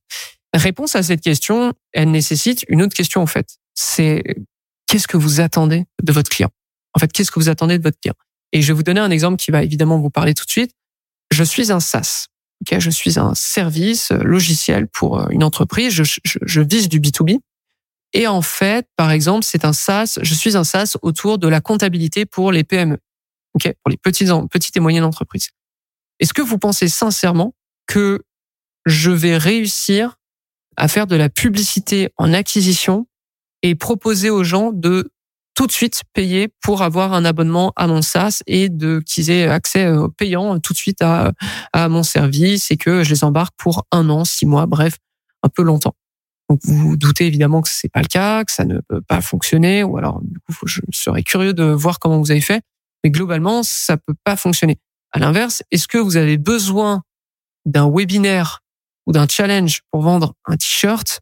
Réponse 0.54 0.96
à 0.96 1.04
cette 1.04 1.22
question, 1.22 1.74
elle 1.94 2.12
nécessite 2.12 2.66
une 2.68 2.82
autre 2.82 2.96
question 2.96 3.22
en 3.22 3.26
fait. 3.26 3.58
C'est 3.74 4.24
qu'est-ce 4.88 5.08
que 5.08 5.18
vous 5.18 5.40
attendez 5.40 5.86
de 6.04 6.12
votre 6.12 6.30
client? 6.30 6.50
En 6.94 7.00
fait, 7.00 7.12
qu'est-ce 7.12 7.32
que 7.32 7.40
vous 7.40 7.50
attendez 7.50 7.78
de 7.78 7.84
votre 7.84 8.00
client? 8.00 8.16
Et 8.52 8.62
je 8.62 8.68
vais 8.68 8.74
vous 8.74 8.84
donner 8.84 9.00
un 9.00 9.12
exemple 9.12 9.38
qui 9.38 9.52
va 9.52 9.64
évidemment 9.64 9.98
vous 10.00 10.10
parler 10.10 10.34
tout 10.34 10.46
de 10.46 10.52
suite. 10.52 10.72
Je 11.32 11.44
suis 11.44 11.72
un 11.72 11.80
SaaS. 11.80 12.28
Okay, 12.64 12.82
je 12.82 12.90
suis 12.90 13.18
un 13.18 13.34
service 13.34 14.12
logiciel 14.12 14.88
pour 14.88 15.30
une 15.32 15.44
entreprise. 15.44 15.94
Je, 15.94 16.04
je, 16.04 16.38
je 16.42 16.62
vise 16.62 16.90
du 16.90 17.00
B2B. 17.00 17.40
Et 18.14 18.28
en 18.28 18.42
fait, 18.42 18.88
par 18.98 19.12
exemple, 19.12 19.46
c'est 19.46 19.66
un 19.66 19.74
SaaS. 19.74 20.20
Je 20.22 20.34
suis 20.34 20.58
un 20.58 20.64
SaaS 20.64 20.98
autour 21.02 21.38
de 21.38 21.48
la 21.48 21.62
comptabilité 21.62 22.26
pour 22.26 22.52
les 22.52 22.64
PME, 22.64 22.98
ok, 23.54 23.74
pour 23.84 23.90
les 23.90 23.98
petites, 23.98 24.76
et 24.76 24.80
moyennes 24.80 25.04
entreprises. 25.04 25.50
Est-ce 26.20 26.34
que 26.34 26.42
vous 26.42 26.58
pensez 26.58 26.88
sincèrement 26.88 27.56
que 27.88 28.22
je 28.86 29.12
vais 29.12 29.38
réussir 29.38 30.18
à 30.78 30.88
faire 30.88 31.08
de 31.08 31.16
la 31.16 31.30
publicité 31.30 32.10
en 32.18 32.34
acquisition 32.34 33.08
et 33.62 33.76
proposer 33.76 34.30
aux 34.30 34.44
gens 34.44 34.72
de 34.72 35.12
tout 35.54 35.68
de 35.68 35.72
suite 35.72 36.04
payer 36.14 36.48
pour 36.62 36.82
avoir 36.82 37.14
un 37.14 37.26
abonnement 37.26 37.74
à 37.76 37.88
mon 37.88 38.02
SaaS 38.02 38.42
et 38.48 38.70
de 38.70 39.02
qu'ils 39.06 39.30
aient 39.30 39.48
accès 39.48 39.92
payant 40.18 40.60
tout 40.60 40.74
de 40.74 40.78
suite 40.78 41.02
à 41.02 41.34
mon 41.90 42.04
service 42.04 42.72
et 42.72 42.78
que 42.78 43.04
je 43.04 43.10
les 43.10 43.24
embarque 43.24 43.54
pour 43.58 43.86
un 43.92 44.10
an, 44.10 44.26
six 44.26 44.46
mois, 44.46 44.66
bref, 44.66 44.98
un 45.44 45.50
peu 45.50 45.62
longtemps. 45.62 45.96
Donc 46.52 46.60
vous, 46.66 46.76
vous 46.76 46.98
doutez 46.98 47.28
évidemment 47.28 47.62
que 47.62 47.70
c'est 47.70 47.88
pas 47.88 48.02
le 48.02 48.10
cas, 48.10 48.44
que 48.44 48.52
ça 48.52 48.66
ne 48.66 48.82
peut 48.82 49.00
pas 49.00 49.22
fonctionner, 49.22 49.86
ou 49.86 49.98
alors 49.98 50.20
du 50.22 50.38
coup 50.40 50.68
je 50.68 50.82
serais 50.92 51.24
curieux 51.24 51.54
de 51.54 51.64
voir 51.64 51.98
comment 51.98 52.20
vous 52.20 52.30
avez 52.30 52.42
fait. 52.42 52.62
Mais 53.06 53.10
globalement, 53.10 53.64
ça 53.64 53.96
peut 53.96 54.16
pas 54.26 54.36
fonctionner. 54.36 54.78
À 55.14 55.20
l'inverse, 55.20 55.64
est-ce 55.72 55.88
que 55.88 55.98
vous 55.98 56.18
avez 56.18 56.38
besoin 56.38 57.04
d'un 57.64 57.90
webinaire 57.90 58.60
ou 59.08 59.14
d'un 59.14 59.28
challenge 59.30 59.84
pour 59.92 60.02
vendre 60.02 60.34
un 60.44 60.58
t-shirt? 60.58 61.22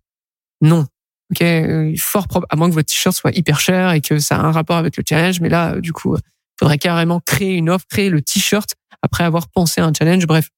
Non. 0.62 0.88
Ok, 1.32 1.44
euh, 1.44 1.94
fort 1.96 2.28
propre, 2.28 2.48
à 2.50 2.56
moins 2.56 2.68
que 2.68 2.74
votre 2.74 2.92
t-shirt 2.92 3.16
soit 3.16 3.38
hyper 3.38 3.60
cher 3.60 3.92
et 3.92 4.02
que 4.02 4.18
ça 4.18 4.36
a 4.36 4.40
un 4.40 4.52
rapport 4.52 4.78
avec 4.78 4.98
le 4.98 5.04
challenge. 5.08 5.42
Mais 5.42 5.50
là, 5.50 5.80
du 5.80 5.94
coup, 5.94 6.18
il 6.18 6.22
faudrait 6.58 6.80
carrément 6.80 7.20
créer 7.20 7.54
une 7.54 7.70
offre, 7.70 7.86
créer 7.88 8.10
le 8.10 8.24
t-shirt 8.24 8.74
après 9.04 9.26
avoir 9.26 9.48
pensé 9.48 9.80
à 9.80 9.86
un 9.86 9.94
challenge. 9.94 10.26
Bref, 10.26 10.50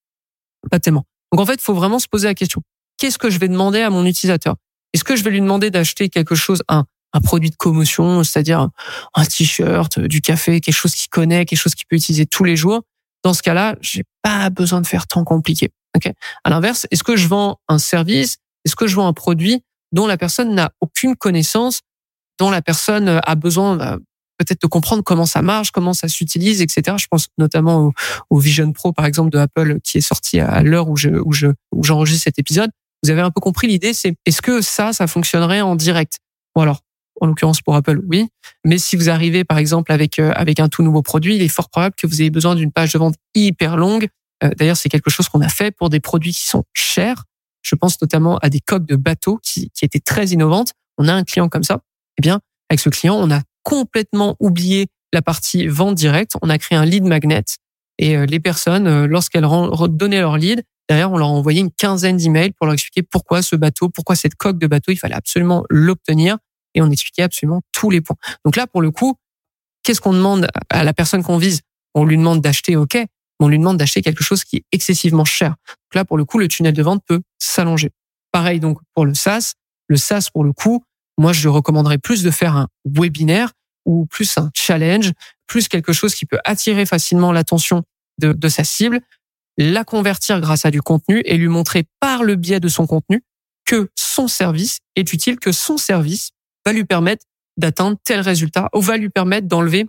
pas 0.69 0.79
tellement. 0.79 1.03
Donc 1.34 1.41
en 1.41 1.45
fait, 1.45 1.55
il 1.55 1.62
faut 1.62 1.73
vraiment 1.73 1.99
se 1.99 2.07
poser 2.07 2.29
la 2.29 2.36
question 2.36 2.63
qu'est-ce 3.01 3.17
que 3.17 3.31
je 3.31 3.39
vais 3.39 3.47
demander 3.47 3.81
à 3.81 3.89
mon 3.89 4.05
utilisateur? 4.05 4.55
Est-ce 4.93 5.03
que 5.03 5.15
je 5.15 5.23
vais 5.23 5.31
lui 5.31 5.41
demander 5.41 5.71
d'acheter 5.71 6.07
quelque 6.07 6.35
chose, 6.35 6.61
un, 6.67 6.85
produit 7.23 7.49
de 7.49 7.55
commotion, 7.55 8.23
c'est-à-dire 8.23 8.69
un 9.15 9.25
t-shirt, 9.25 9.99
du 9.99 10.21
café, 10.21 10.61
quelque 10.61 10.75
chose 10.75 10.93
qu'il 10.93 11.09
connaît, 11.09 11.45
quelque 11.45 11.59
chose 11.59 11.73
qu'il 11.73 11.87
peut 11.87 11.95
utiliser 11.95 12.27
tous 12.27 12.43
les 12.43 12.55
jours? 12.55 12.83
Dans 13.23 13.33
ce 13.33 13.41
cas-là, 13.41 13.75
j'ai 13.81 14.03
pas 14.21 14.51
besoin 14.51 14.81
de 14.81 14.87
faire 14.87 15.07
tant 15.07 15.23
compliqué. 15.23 15.71
Ok? 15.95 16.11
À 16.43 16.49
l'inverse, 16.51 16.85
est-ce 16.91 17.03
que 17.03 17.15
je 17.15 17.27
vends 17.27 17.59
un 17.67 17.79
service 17.79 18.37
Est-ce 18.65 18.75
que 18.75 18.85
je 18.85 18.95
vends 18.95 19.07
un 19.07 19.13
produit 19.13 19.63
dont 19.91 20.05
la 20.05 20.17
personne 20.17 20.53
n'a 20.53 20.71
aucune 20.79 21.15
connaissance, 21.15 21.81
dont 22.39 22.51
la 22.51 22.61
personne 22.61 23.19
a 23.23 23.35
besoin 23.35 23.77
bah, 23.77 23.97
peut-être 24.37 24.61
de 24.61 24.67
comprendre 24.67 25.03
comment 25.03 25.25
ça 25.25 25.41
marche, 25.41 25.71
comment 25.71 25.93
ça 25.93 26.07
s'utilise, 26.07 26.61
etc. 26.61 26.97
Je 26.99 27.07
pense 27.09 27.29
notamment 27.39 27.91
au, 28.29 28.39
Vision 28.39 28.71
Pro, 28.71 28.93
par 28.93 29.05
exemple, 29.05 29.31
de 29.31 29.39
Apple, 29.39 29.79
qui 29.83 29.97
est 29.97 30.01
sorti 30.01 30.39
à 30.39 30.61
l'heure 30.61 30.87
où 30.87 30.97
je 30.97 31.09
où 31.09 31.33
je 31.33 31.47
où 31.71 31.83
j'enregistre 31.83 32.25
cet 32.25 32.37
épisode. 32.37 32.69
Vous 33.03 33.09
avez 33.09 33.21
un 33.21 33.31
peu 33.31 33.41
compris 33.41 33.67
l'idée, 33.67 33.93
c'est 33.93 34.15
est-ce 34.25 34.41
que 34.41 34.61
ça, 34.61 34.93
ça 34.93 35.07
fonctionnerait 35.07 35.61
en 35.61 35.75
direct? 35.75 36.19
Ou 36.55 36.61
alors, 36.61 36.81
en 37.19 37.27
l'occurrence 37.27 37.61
pour 37.61 37.75
Apple, 37.75 38.01
oui. 38.07 38.27
Mais 38.65 38.77
si 38.77 38.95
vous 38.95 39.09
arrivez 39.09 39.43
par 39.43 39.57
exemple 39.57 39.91
avec 39.91 40.19
euh, 40.19 40.31
avec 40.35 40.59
un 40.59 40.69
tout 40.69 40.83
nouveau 40.83 41.01
produit, 41.01 41.35
il 41.35 41.41
est 41.41 41.47
fort 41.47 41.69
probable 41.69 41.95
que 41.97 42.07
vous 42.07 42.21
ayez 42.21 42.29
besoin 42.29 42.55
d'une 42.55 42.71
page 42.71 42.93
de 42.93 42.99
vente 42.99 43.15
hyper 43.35 43.77
longue 43.77 44.07
D'ailleurs, 44.57 44.77
c'est 44.77 44.89
quelque 44.89 45.11
chose 45.11 45.29
qu'on 45.29 45.41
a 45.41 45.49
fait 45.49 45.69
pour 45.69 45.89
des 45.89 45.99
produits 45.99 46.33
qui 46.33 46.47
sont 46.47 46.63
chers. 46.73 47.25
Je 47.61 47.75
pense 47.75 48.01
notamment 48.01 48.39
à 48.39 48.49
des 48.49 48.59
coques 48.59 48.87
de 48.87 48.95
bateaux 48.95 49.39
qui, 49.43 49.69
qui 49.69 49.85
étaient 49.85 49.99
très 49.99 50.29
innovantes. 50.29 50.73
On 50.97 51.07
a 51.07 51.13
un 51.13 51.23
client 51.23 51.47
comme 51.47 51.63
ça. 51.63 51.81
Eh 52.17 52.21
bien, 52.21 52.39
avec 52.69 52.79
ce 52.79 52.89
client, 52.89 53.15
on 53.15 53.29
a 53.29 53.41
complètement 53.61 54.35
oublié 54.39 54.87
la 55.13 55.21
partie 55.21 55.67
vente 55.67 55.95
directe. 55.95 56.33
On 56.41 56.49
a 56.49 56.57
créé 56.57 56.75
un 56.75 56.85
lead 56.85 57.03
magnet 57.03 57.43
et 57.99 58.25
les 58.25 58.39
personnes, 58.39 59.05
lorsqu'elles 59.05 59.45
donnaient 59.89 60.21
leur 60.21 60.37
lead, 60.37 60.63
derrière, 60.91 61.10
on 61.10 61.17
leur 61.17 61.30
envoyait 61.30 61.62
une 61.62 61.71
quinzaine 61.71 62.17
d'emails 62.17 62.51
pour 62.51 62.65
leur 62.65 62.73
expliquer 62.73 63.01
pourquoi 63.01 63.41
ce 63.41 63.56
bateau, 63.56 63.88
pourquoi 63.88 64.17
cette 64.17 64.36
coque 64.36 64.58
de 64.58 64.67
bateau, 64.67 64.91
il 64.91 64.97
fallait 64.97 65.15
absolument 65.15 65.63
l'obtenir 65.69 66.38
et 66.75 66.82
on 66.82 66.91
expliquait 66.91 67.21
absolument 67.21 67.62
tous 67.71 67.89
les 67.89 68.01
points. 68.01 68.17
Donc 68.43 68.58
là, 68.58 68.67
pour 68.67 68.82
le 68.82 68.91
coup, 68.91 69.15
qu'est-ce 69.84 70.01
qu'on 70.01 70.12
demande 70.12 70.49
à 70.69 70.84
la 70.84 70.93
personne 70.93 71.23
qu'on 71.23 71.38
vise? 71.38 71.62
On 71.95 72.04
lui 72.04 72.17
demande 72.17 72.41
d'acheter, 72.41 72.75
ok, 72.75 72.95
mais 72.95 73.08
on 73.39 73.47
lui 73.47 73.58
demande 73.58 73.77
d'acheter 73.77 74.01
quelque 74.01 74.21
chose 74.21 74.43
qui 74.43 74.58
est 74.58 74.65
excessivement 74.73 75.23
cher. 75.23 75.51
Donc 75.69 75.95
là, 75.95 76.04
pour 76.04 76.17
le 76.17 76.25
coup, 76.25 76.39
le 76.39 76.49
tunnel 76.49 76.73
de 76.73 76.84
vente 76.84 77.01
peut 77.08 77.21
s'allonger. 77.39 77.91
Pareil 78.34 78.60
donc 78.60 78.77
pour 78.93 79.06
le 79.06 79.13
SaaS. 79.13 79.54
Le 79.88 79.95
SaaS, 79.95 80.27
pour 80.34 80.43
le 80.43 80.51
coup, 80.51 80.84
moi, 81.17 81.32
je 81.32 81.47
recommanderais 81.47 81.99
plus 81.99 82.21
de 82.21 82.32
faire 82.32 82.58
un 82.58 82.67
webinaire 82.84 83.54
ou 83.86 84.08
plus 84.08 84.38
un 84.38 84.51
challenge, 84.54 85.13
plus 85.47 85.69
quelque 85.69 85.93
chose 85.93 86.15
qui 86.15 86.25
peut 86.25 86.39
attirer 86.43 86.86
facilement 86.86 87.32
l'attention 87.32 87.84
de, 88.19 88.34
de 88.34 88.49
sa 88.49 88.65
cible, 88.65 88.99
la 89.57 89.83
convertir 89.83 90.39
grâce 90.41 90.65
à 90.65 90.71
du 90.71 90.81
contenu 90.81 91.21
et 91.25 91.37
lui 91.37 91.47
montrer 91.47 91.85
par 91.99 92.23
le 92.23 92.35
biais 92.35 92.59
de 92.59 92.67
son 92.67 92.87
contenu 92.87 93.23
que 93.65 93.89
son 93.95 94.27
service 94.27 94.79
est 94.95 95.13
utile, 95.13 95.39
que 95.39 95.51
son 95.51 95.77
service 95.77 96.31
va 96.65 96.73
lui 96.73 96.83
permettre 96.83 97.25
d'atteindre 97.57 97.97
tel 98.03 98.21
résultat 98.21 98.69
ou 98.73 98.81
va 98.81 98.97
lui 98.97 99.09
permettre 99.09 99.47
d'enlever 99.47 99.87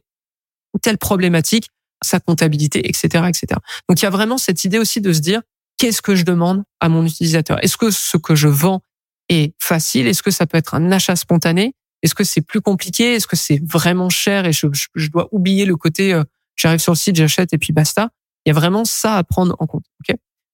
telle 0.80 0.98
problématique, 0.98 1.68
sa 2.02 2.20
comptabilité, 2.20 2.88
etc., 2.88 3.24
etc. 3.28 3.60
Donc 3.88 4.00
il 4.00 4.02
y 4.02 4.06
a 4.06 4.10
vraiment 4.10 4.38
cette 4.38 4.64
idée 4.64 4.78
aussi 4.78 5.00
de 5.00 5.12
se 5.12 5.20
dire 5.20 5.42
qu'est-ce 5.78 6.02
que 6.02 6.14
je 6.14 6.24
demande 6.24 6.64
à 6.80 6.88
mon 6.88 7.04
utilisateur? 7.04 7.62
Est-ce 7.62 7.76
que 7.76 7.90
ce 7.90 8.16
que 8.16 8.34
je 8.34 8.48
vends 8.48 8.82
est 9.28 9.54
facile? 9.58 10.06
Est-ce 10.06 10.22
que 10.22 10.30
ça 10.30 10.46
peut 10.46 10.58
être 10.58 10.74
un 10.74 10.90
achat 10.90 11.16
spontané? 11.16 11.74
Est-ce 12.02 12.14
que 12.14 12.24
c'est 12.24 12.40
plus 12.40 12.60
compliqué? 12.60 13.14
Est-ce 13.14 13.26
que 13.26 13.36
c'est 13.36 13.62
vraiment 13.64 14.10
cher? 14.10 14.46
Et 14.46 14.52
je, 14.52 14.66
dois 15.10 15.28
oublier 15.32 15.64
le 15.64 15.76
côté 15.76 16.12
euh, 16.12 16.24
j'arrive 16.56 16.80
sur 16.80 16.92
le 16.92 16.96
site, 16.96 17.16
j'achète 17.16 17.52
et 17.52 17.58
puis 17.58 17.72
basta 17.72 18.10
Il 18.44 18.50
y 18.50 18.52
a 18.52 18.54
vraiment 18.54 18.84
ça 18.84 19.16
à 19.16 19.24
prendre 19.24 19.56
en 19.58 19.66
compte. 19.66 19.84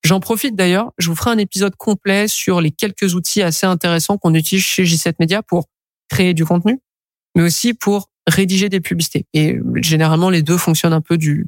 J'en 0.05 0.21
profite 0.21 0.55
d'ailleurs, 0.55 0.93
je 0.99 1.09
vous 1.09 1.17
ferai 1.17 1.31
un 1.31 1.39
épisode 1.39 1.75
complet 1.77 2.29
sur 2.29 2.61
les 2.61 2.71
quelques 2.71 3.15
outils 3.15 3.43
assez 3.43 3.67
intéressants 3.67 4.17
qu'on 4.17 4.33
utilise 4.35 4.65
chez 4.65 4.85
J7 4.85 5.15
Media 5.19 5.43
pour 5.43 5.67
créer 6.09 6.35
du 6.35 6.45
contenu, 6.45 6.81
mais 7.35 7.43
aussi 7.43 7.75
pour 7.75 8.09
rédiger 8.29 8.69
des 8.69 8.81
publicités. 8.81 9.27
Et 9.35 9.59
généralement, 9.77 10.31
les 10.31 10.43
deux 10.43 10.57
fonctionnent 10.57 10.93
un 10.93 11.01
peu 11.01 11.19
du, 11.19 11.45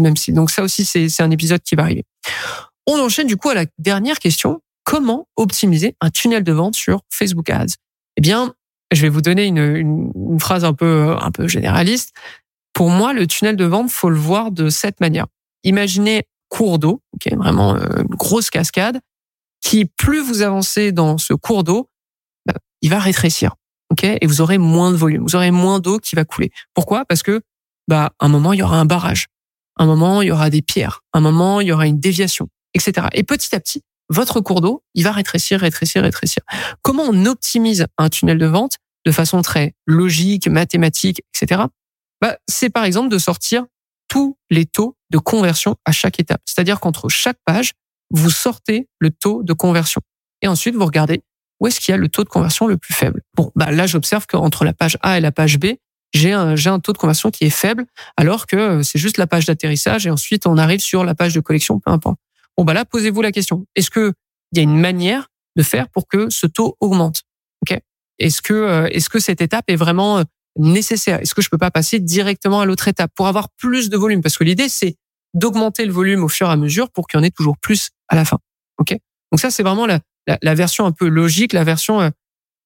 même 0.00 0.16
style. 0.16 0.34
Donc 0.34 0.50
ça 0.50 0.62
aussi, 0.62 0.84
c'est 0.84 1.22
un 1.22 1.30
épisode 1.30 1.62
qui 1.62 1.74
va 1.74 1.84
arriver. 1.84 2.04
On 2.86 2.98
enchaîne 2.98 3.26
du 3.26 3.36
coup 3.36 3.48
à 3.48 3.54
la 3.54 3.64
dernière 3.78 4.18
question. 4.18 4.60
Comment 4.84 5.26
optimiser 5.36 5.96
un 6.02 6.10
tunnel 6.10 6.44
de 6.44 6.52
vente 6.52 6.74
sur 6.74 7.00
Facebook 7.10 7.48
Ads? 7.48 7.76
Eh 8.16 8.20
bien, 8.20 8.54
je 8.92 9.00
vais 9.00 9.08
vous 9.08 9.22
donner 9.22 9.46
une, 9.46 9.58
une, 9.58 10.12
une 10.14 10.40
phrase 10.40 10.64
un 10.64 10.74
peu, 10.74 11.16
un 11.18 11.30
peu 11.30 11.48
généraliste. 11.48 12.14
Pour 12.74 12.90
moi, 12.90 13.14
le 13.14 13.26
tunnel 13.26 13.56
de 13.56 13.64
vente, 13.64 13.90
faut 13.90 14.10
le 14.10 14.18
voir 14.18 14.50
de 14.50 14.68
cette 14.68 15.00
manière. 15.00 15.26
Imaginez 15.64 16.22
cours 16.48 16.78
d'eau, 16.78 17.02
okay, 17.14 17.34
vraiment 17.34 17.74
euh, 17.74 18.02
une 18.02 18.14
grosse 18.14 18.50
cascade, 18.50 19.00
qui 19.60 19.86
plus 19.86 20.20
vous 20.20 20.42
avancez 20.42 20.92
dans 20.92 21.18
ce 21.18 21.34
cours 21.34 21.64
d'eau, 21.64 21.90
bah, 22.46 22.54
il 22.82 22.90
va 22.90 22.98
rétrécir 23.00 23.54
ok, 23.90 24.04
et 24.04 24.26
vous 24.26 24.40
aurez 24.40 24.58
moins 24.58 24.90
de 24.90 24.96
volume, 24.96 25.22
vous 25.22 25.36
aurez 25.36 25.50
moins 25.50 25.78
d'eau 25.78 25.98
qui 25.98 26.16
va 26.16 26.24
couler. 26.24 26.50
Pourquoi? 26.74 27.04
Parce 27.04 27.22
que, 27.22 27.42
bah, 27.88 28.12
un 28.20 28.28
moment 28.28 28.52
il 28.52 28.58
y 28.58 28.62
aura 28.62 28.78
un 28.78 28.84
barrage, 28.84 29.26
un 29.76 29.86
moment 29.86 30.22
il 30.22 30.28
y 30.28 30.30
aura 30.32 30.50
des 30.50 30.62
pierres, 30.62 31.00
un 31.12 31.20
moment 31.20 31.60
il 31.60 31.68
y 31.68 31.72
aura 31.72 31.86
une 31.86 32.00
déviation, 32.00 32.48
etc. 32.74 33.06
Et 33.12 33.22
petit 33.22 33.54
à 33.54 33.60
petit, 33.60 33.82
votre 34.08 34.40
cours 34.40 34.60
d'eau, 34.60 34.82
il 34.94 35.04
va 35.04 35.12
rétrécir, 35.12 35.60
rétrécir, 35.60 36.02
rétrécir. 36.02 36.42
Comment 36.82 37.04
on 37.04 37.26
optimise 37.26 37.86
un 37.98 38.08
tunnel 38.08 38.38
de 38.38 38.46
vente? 38.46 38.76
De 39.06 39.12
façon 39.12 39.42
très 39.42 39.74
logique, 39.86 40.48
mathématique, 40.48 41.22
etc. 41.34 41.64
Bah, 42.22 42.38
c'est 42.48 42.70
par 42.70 42.84
exemple 42.84 43.10
de 43.10 43.18
sortir 43.18 43.66
tous 44.08 44.36
les 44.50 44.66
taux 44.66 44.96
de 45.10 45.18
conversion 45.18 45.76
à 45.84 45.92
chaque 45.92 46.20
étape. 46.20 46.42
C'est-à-dire 46.44 46.80
qu'entre 46.80 47.08
chaque 47.08 47.38
page, 47.44 47.72
vous 48.10 48.30
sortez 48.30 48.88
le 48.98 49.10
taux 49.10 49.42
de 49.42 49.52
conversion. 49.52 50.00
Et 50.42 50.48
ensuite, 50.48 50.74
vous 50.74 50.84
regardez 50.84 51.22
où 51.60 51.66
est-ce 51.66 51.80
qu'il 51.80 51.92
y 51.92 51.94
a 51.94 51.98
le 51.98 52.08
taux 52.08 52.24
de 52.24 52.28
conversion 52.28 52.66
le 52.66 52.76
plus 52.76 52.94
faible 52.94 53.22
Bon, 53.34 53.50
bah 53.54 53.70
là, 53.70 53.86
j'observe 53.86 54.26
qu'entre 54.26 54.64
la 54.64 54.72
page 54.72 54.98
A 55.02 55.18
et 55.18 55.20
la 55.20 55.32
page 55.32 55.58
B, 55.58 55.66
j'ai 56.12 56.32
un, 56.32 56.54
un 56.54 56.80
taux 56.80 56.92
de 56.92 56.98
conversion 56.98 57.30
qui 57.30 57.44
est 57.44 57.50
faible, 57.50 57.86
alors 58.16 58.46
que 58.46 58.56
euh, 58.56 58.82
c'est 58.82 58.98
juste 58.98 59.18
la 59.18 59.26
page 59.26 59.46
d'atterrissage 59.46 60.06
et 60.06 60.10
ensuite 60.10 60.46
on 60.46 60.58
arrive 60.58 60.80
sur 60.80 61.04
la 61.04 61.14
page 61.14 61.34
de 61.34 61.40
collection, 61.40 61.80
peu 61.80 61.90
importe. 61.90 62.18
Bon, 62.56 62.64
bah 62.64 62.72
là, 62.72 62.84
posez-vous 62.84 63.22
la 63.22 63.32
question. 63.32 63.66
Est-ce 63.74 63.90
que 63.90 64.12
il 64.52 64.58
y 64.58 64.60
a 64.60 64.62
une 64.62 64.78
manière 64.78 65.28
de 65.56 65.62
faire 65.62 65.88
pour 65.88 66.06
que 66.06 66.30
ce 66.30 66.46
taux 66.46 66.76
augmente? 66.80 67.22
Est-ce 68.18 68.42
que 68.42 68.54
euh, 68.54 68.86
est-ce 68.92 69.08
que 69.08 69.18
cette 69.18 69.40
étape 69.40 69.64
est 69.68 69.76
vraiment 69.76 70.18
euh, 70.18 70.24
nécessaire 70.56 71.20
Est-ce 71.20 71.34
que 71.34 71.42
je 71.42 71.48
peux 71.48 71.58
pas 71.58 71.70
passer 71.70 72.00
directement 72.00 72.60
à 72.60 72.66
l'autre 72.66 72.88
étape 72.88 73.10
pour 73.14 73.26
avoir 73.26 73.48
plus 73.50 73.90
de 73.90 73.96
volume 73.96 74.22
Parce 74.22 74.36
que 74.36 74.44
l'idée 74.44 74.68
c'est 74.68 74.96
d'augmenter 75.34 75.84
le 75.84 75.92
volume 75.92 76.22
au 76.22 76.28
fur 76.28 76.48
et 76.48 76.52
à 76.52 76.56
mesure 76.56 76.90
pour 76.90 77.06
qu'il 77.06 77.18
y 77.18 77.20
en 77.20 77.24
ait 77.24 77.30
toujours 77.30 77.58
plus 77.58 77.90
à 78.08 78.16
la 78.16 78.24
fin. 78.24 78.38
Ok? 78.78 78.96
Donc 79.32 79.40
ça 79.40 79.50
c'est 79.50 79.62
vraiment 79.62 79.86
la, 79.86 80.00
la, 80.42 80.54
version 80.54 80.86
un 80.86 80.92
peu 80.92 81.08
logique, 81.08 81.52
la 81.52 81.64
version 81.64 82.00
euh, 82.00 82.10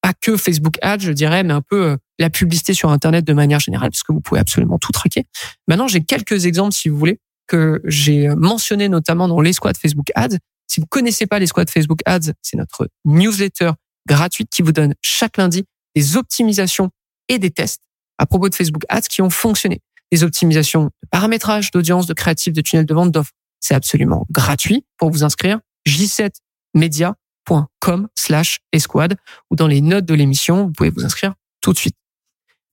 pas 0.03 0.13
que 0.13 0.37
Facebook 0.37 0.77
Ads, 0.83 1.01
je 1.01 1.13
dirais, 1.13 1.43
mais 1.43 1.55
un 1.55 1.63
peu 1.63 1.87
euh, 1.87 1.97
la 2.19 2.31
publicité 2.31 2.75
sur 2.75 2.91
Internet 2.91 3.25
de 3.25 3.33
manière 3.33 3.61
générale, 3.61 3.91
parce 3.91 4.03
que 4.03 4.13
vous 4.13 4.21
pouvez 4.21 4.41
absolument 4.41 4.79
tout 4.79 4.93
traquer. 4.93 5.25
Maintenant, 5.67 5.89
j'ai 5.89 6.03
quelques 6.03 6.47
exemples, 6.47 6.73
si 6.73 6.89
vous 6.89 6.99
voulez, 6.99 7.19
que 7.47 7.81
j'ai 7.85 8.29
mentionné 8.29 8.89
notamment 8.89 9.27
dans 9.27 9.41
les 9.41 9.53
squads 9.53 9.79
Facebook 9.81 10.11
Ads. 10.15 10.37
Si 10.67 10.81
vous 10.81 10.87
connaissez 10.87 11.27
pas 11.27 11.39
les 11.39 11.47
squads 11.47 11.71
Facebook 11.73 12.01
Ads, 12.05 12.33
c'est 12.43 12.57
notre 12.57 12.89
newsletter 13.05 13.73
gratuite 14.07 14.51
qui 14.51 14.63
vous 14.63 14.73
donne 14.73 14.95
chaque 15.03 15.37
lundi 15.37 15.65
des 15.97 16.17
optimisations 16.17 16.91
et 17.29 17.39
des 17.39 17.51
tests 17.51 17.83
à 18.19 18.27
propos 18.27 18.49
de 18.49 18.55
Facebook 18.55 18.83
Ads 18.89 19.03
qui 19.03 19.23
ont 19.23 19.31
fonctionné. 19.31 19.81
Des 20.11 20.25
optimisations 20.25 20.85
de 20.85 21.09
paramétrage, 21.11 21.71
d'audience, 21.71 22.07
de 22.07 22.15
créatif, 22.15 22.53
de 22.53 22.61
tunnel 22.61 22.87
de 22.87 22.95
vente, 22.95 23.13
d'offres. 23.13 23.33
C'est 23.61 23.75
absolument 23.75 24.27
gratuit 24.31 24.85
pour 24.97 25.11
vous 25.11 25.25
inscrire. 25.25 25.61
J7 25.87 26.31
Media 26.75 27.15
com 27.81 28.09
slash 28.15 28.61
esquad 28.73 29.17
ou 29.51 29.57
dans 29.57 29.67
les 29.67 29.81
notes 29.81 30.05
de 30.05 30.15
l'émission, 30.15 30.67
vous 30.67 30.73
pouvez 30.73 30.91
vous 30.91 31.05
inscrire 31.05 31.35
tout 31.61 31.73
de 31.73 31.79
suite. 31.79 31.97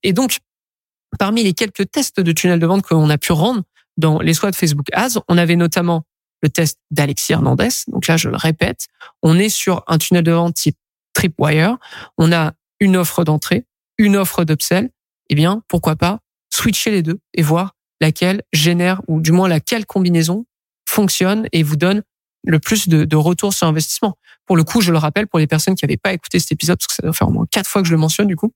Et 0.04 0.14
donc, 0.14 0.40
parmi 1.18 1.44
les 1.44 1.54
quelques 1.54 1.90
tests 1.92 2.20
de 2.20 2.32
tunnel 2.32 2.60
de 2.60 2.66
vente 2.66 2.84
qu'on 2.84 3.10
a 3.10 3.18
pu 3.18 3.32
rendre 3.32 3.64
dans 3.98 4.20
les 4.20 4.34
squads 4.34 4.54
Facebook 4.54 4.88
Ads, 4.94 5.20
on 5.28 5.38
avait 5.38 5.56
notamment 5.56 6.06
le 6.42 6.50
test 6.50 6.80
d'Alexis 6.92 7.34
Hernandez. 7.34 7.70
Donc 7.88 8.08
là, 8.08 8.18
je 8.18 8.30
le 8.30 8.36
répète, 8.36 8.88
on 9.22 9.40
est 9.40 9.50
sur 9.50 9.84
un 9.88 9.98
tunnel 9.98 10.24
de 10.24 10.32
vente 10.32 10.56
type 10.56 10.78
Tripwire. 11.14 11.78
On 12.18 12.32
a 12.34 12.54
une 12.82 12.98
offre 12.98 13.24
d'entrée, 13.24 13.66
une 13.98 14.16
offre 14.16 14.44
d'upsell. 14.44 14.90
Eh 15.30 15.36
bien, 15.36 15.64
pourquoi 15.68 15.96
pas 15.96 16.20
switcher 16.54 16.92
les 16.92 17.02
deux 17.02 17.20
et 17.34 17.42
voir 17.42 17.76
laquelle 18.02 18.44
génère 18.54 19.02
ou 19.08 19.22
du 19.22 19.32
moins 19.32 19.48
laquelle 19.48 19.86
combinaison 19.86 20.46
fonctionne 20.88 21.48
et 21.52 21.64
vous 21.64 21.76
donne 21.76 22.04
le 22.46 22.60
plus 22.60 22.88
de, 22.88 23.06
de 23.06 23.16
retour 23.16 23.54
sur 23.54 23.68
investissement. 23.68 24.18
Pour 24.46 24.56
le 24.56 24.64
coup, 24.64 24.82
je 24.82 24.92
le 24.92 24.98
rappelle 24.98 25.28
pour 25.28 25.40
les 25.40 25.48
personnes 25.48 25.76
qui 25.76 25.84
n'avaient 25.84 25.98
pas 25.98 26.14
écouté 26.14 26.40
cet 26.40 26.52
épisode, 26.52 26.78
parce 26.78 26.88
que 26.88 26.94
ça 26.94 27.04
doit 27.04 27.14
faire 27.14 27.28
au 27.28 27.32
moins 27.32 27.46
quatre 27.50 27.68
fois 27.68 27.82
que 27.82 27.88
je 27.88 27.94
le 27.94 27.98
mentionne 27.98 28.28
du 28.28 28.36
coup. 28.36 28.52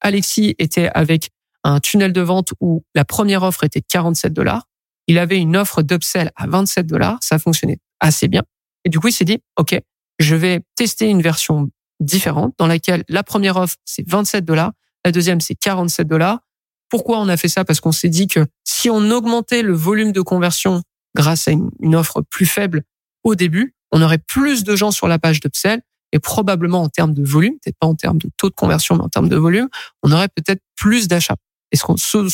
Alexis 0.00 0.54
était 0.58 0.88
avec 0.94 1.30
un 1.64 1.80
tunnel 1.80 2.12
de 2.12 2.20
vente 2.20 2.52
où 2.60 2.84
la 2.94 3.04
première 3.04 3.42
offre 3.42 3.64
était 3.64 3.82
47 3.82 4.32
dollars. 4.32 4.66
Il 5.08 5.18
avait 5.18 5.38
une 5.38 5.56
offre 5.56 5.82
d'upsell 5.82 6.30
à 6.36 6.46
27 6.46 6.86
dollars. 6.86 7.18
Ça 7.20 7.38
fonctionnait 7.38 7.78
assez 8.00 8.28
bien. 8.28 8.42
Et 8.84 8.88
du 8.88 8.98
coup, 9.00 9.08
il 9.08 9.12
s'est 9.12 9.24
dit, 9.24 9.38
OK, 9.56 9.78
je 10.18 10.34
vais 10.34 10.60
tester 10.76 11.08
une 11.08 11.22
version 11.22 11.68
différente 12.00 12.54
dans 12.58 12.66
laquelle 12.66 13.04
la 13.08 13.22
première 13.22 13.56
offre, 13.56 13.76
c'est 13.84 14.08
27 14.08 14.44
dollars. 14.44 14.72
La 15.04 15.12
deuxième, 15.12 15.40
c'est 15.40 15.54
47 15.54 16.06
dollars. 16.06 16.40
Pourquoi 16.88 17.18
on 17.18 17.28
a 17.28 17.36
fait 17.36 17.48
ça? 17.48 17.64
Parce 17.64 17.80
qu'on 17.80 17.92
s'est 17.92 18.08
dit 18.08 18.26
que 18.26 18.46
si 18.64 18.90
on 18.90 19.10
augmentait 19.10 19.62
le 19.62 19.72
volume 19.72 20.12
de 20.12 20.20
conversion 20.20 20.82
grâce 21.14 21.48
à 21.48 21.52
une 21.52 21.96
offre 21.96 22.22
plus 22.22 22.46
faible, 22.46 22.82
au 23.24 23.34
début, 23.34 23.74
on 23.92 24.02
aurait 24.02 24.18
plus 24.18 24.64
de 24.64 24.76
gens 24.76 24.90
sur 24.90 25.08
la 25.08 25.18
page 25.18 25.40
d'upsell 25.40 25.82
et 26.12 26.18
probablement 26.18 26.82
en 26.82 26.88
termes 26.88 27.14
de 27.14 27.24
volume, 27.24 27.54
peut-être 27.62 27.78
pas 27.78 27.86
en 27.86 27.94
termes 27.94 28.18
de 28.18 28.30
taux 28.36 28.50
de 28.50 28.54
conversion, 28.54 28.96
mais 28.96 29.02
en 29.02 29.08
termes 29.08 29.28
de 29.28 29.36
volume, 29.36 29.68
on 30.02 30.12
aurait 30.12 30.28
peut-être 30.28 30.60
plus 30.76 31.08
d'achats. 31.08 31.36
Et 31.72 31.76
ce 31.76 31.84
qu'on 31.84 31.96
ce, 31.96 32.28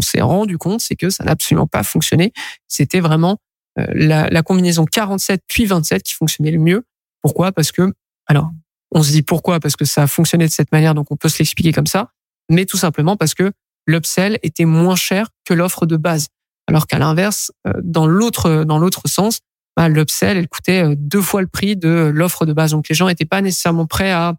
s'est 0.00 0.20
rendu 0.20 0.58
compte, 0.58 0.80
c'est 0.80 0.96
que 0.96 1.08
ça 1.08 1.22
n'a 1.22 1.32
absolument 1.32 1.68
pas 1.68 1.84
fonctionné. 1.84 2.32
C'était 2.66 2.98
vraiment 2.98 3.38
euh, 3.78 3.86
la, 3.94 4.28
la, 4.28 4.42
combinaison 4.42 4.84
47 4.84 5.42
puis 5.46 5.66
27 5.66 6.02
qui 6.02 6.14
fonctionnait 6.14 6.50
le 6.50 6.58
mieux. 6.58 6.84
Pourquoi? 7.22 7.52
Parce 7.52 7.70
que, 7.70 7.92
alors, 8.26 8.50
on 8.92 9.02
se 9.02 9.10
dit 9.10 9.22
pourquoi? 9.22 9.60
Parce 9.60 9.76
que 9.76 9.84
ça 9.84 10.04
a 10.04 10.06
fonctionné 10.06 10.46
de 10.46 10.52
cette 10.52 10.72
manière, 10.72 10.94
donc 10.94 11.10
on 11.10 11.16
peut 11.16 11.28
se 11.28 11.38
l'expliquer 11.38 11.72
comme 11.72 11.86
ça. 11.86 12.10
Mais 12.50 12.64
tout 12.64 12.76
simplement 12.76 13.16
parce 13.16 13.34
que 13.34 13.52
l'upsell 13.86 14.38
était 14.42 14.64
moins 14.64 14.96
cher 14.96 15.28
que 15.44 15.54
l'offre 15.54 15.86
de 15.86 15.96
base. 15.96 16.28
Alors 16.68 16.86
qu'à 16.86 16.98
l'inverse, 16.98 17.52
euh, 17.66 17.72
dans 17.82 18.06
l'autre 18.06 18.64
dans 18.64 18.78
l'autre 18.78 19.02
sens, 19.06 19.40
bah, 19.76 19.88
l'upsell, 19.88 20.36
elle 20.36 20.48
coûtait 20.48 20.84
euh, 20.84 20.94
deux 20.96 21.20
fois 21.20 21.40
le 21.40 21.46
prix 21.46 21.76
de 21.76 22.10
l'offre 22.12 22.46
de 22.46 22.52
base. 22.52 22.72
Donc 22.72 22.88
les 22.88 22.94
gens 22.94 23.06
n'étaient 23.06 23.24
pas 23.24 23.42
nécessairement 23.42 23.86
prêts 23.86 24.10
à, 24.10 24.34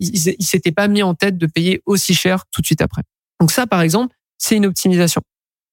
ils, 0.00 0.34
ils 0.38 0.44
s'étaient 0.44 0.72
pas 0.72 0.88
mis 0.88 1.02
en 1.02 1.14
tête 1.14 1.38
de 1.38 1.46
payer 1.46 1.82
aussi 1.86 2.14
cher 2.14 2.44
tout 2.52 2.60
de 2.60 2.66
suite 2.66 2.82
après. 2.82 3.02
Donc 3.40 3.50
ça, 3.50 3.66
par 3.66 3.80
exemple, 3.80 4.14
c'est 4.38 4.56
une 4.56 4.66
optimisation. 4.66 5.22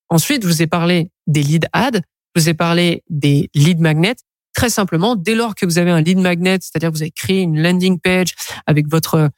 Ensuite, 0.10 0.44
je 0.44 0.48
vous 0.48 0.62
ai 0.62 0.68
parlé 0.68 1.12
des 1.26 1.44
lead 1.44 1.68
ads. 1.74 2.02
Je 2.36 2.42
vous 2.42 2.50
ai 2.50 2.54
parlé 2.54 3.04
des 3.10 3.50
lead 3.54 3.80
magnets. 3.80 4.16
Très 4.58 4.72
simplement, 4.72 5.16
dès 5.16 5.36
lors 5.36 5.54
que 5.54 5.68
vous 5.68 5.78
avez 5.78 5.92
un 5.92 6.02
lead 6.02 6.18
magnet, 6.18 6.58
c'est-à-dire 6.60 6.90
que 6.90 6.96
vous 6.96 7.04
avez 7.04 7.12
créé 7.12 7.42
une 7.42 7.62
landing 7.62 8.00
page 8.00 8.34
avec 8.66 8.88
votre 8.90 9.30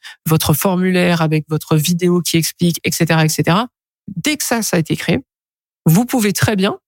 formulaire, 0.54 1.20
avec 1.20 1.44
votre 1.46 1.76
vidéo 1.76 2.22
qui 2.22 2.38
explique, 2.38 2.80
etc., 2.84 3.20
etc. 3.22 3.58
Dès 4.08 4.38
que 4.38 4.44
ça, 4.44 4.62
ça 4.62 4.78
a 4.78 4.80
été 4.80 4.96
créé, 4.96 5.18
vous 5.84 6.06
pouvez 6.06 6.32
très 6.32 6.56
bien 6.56 6.78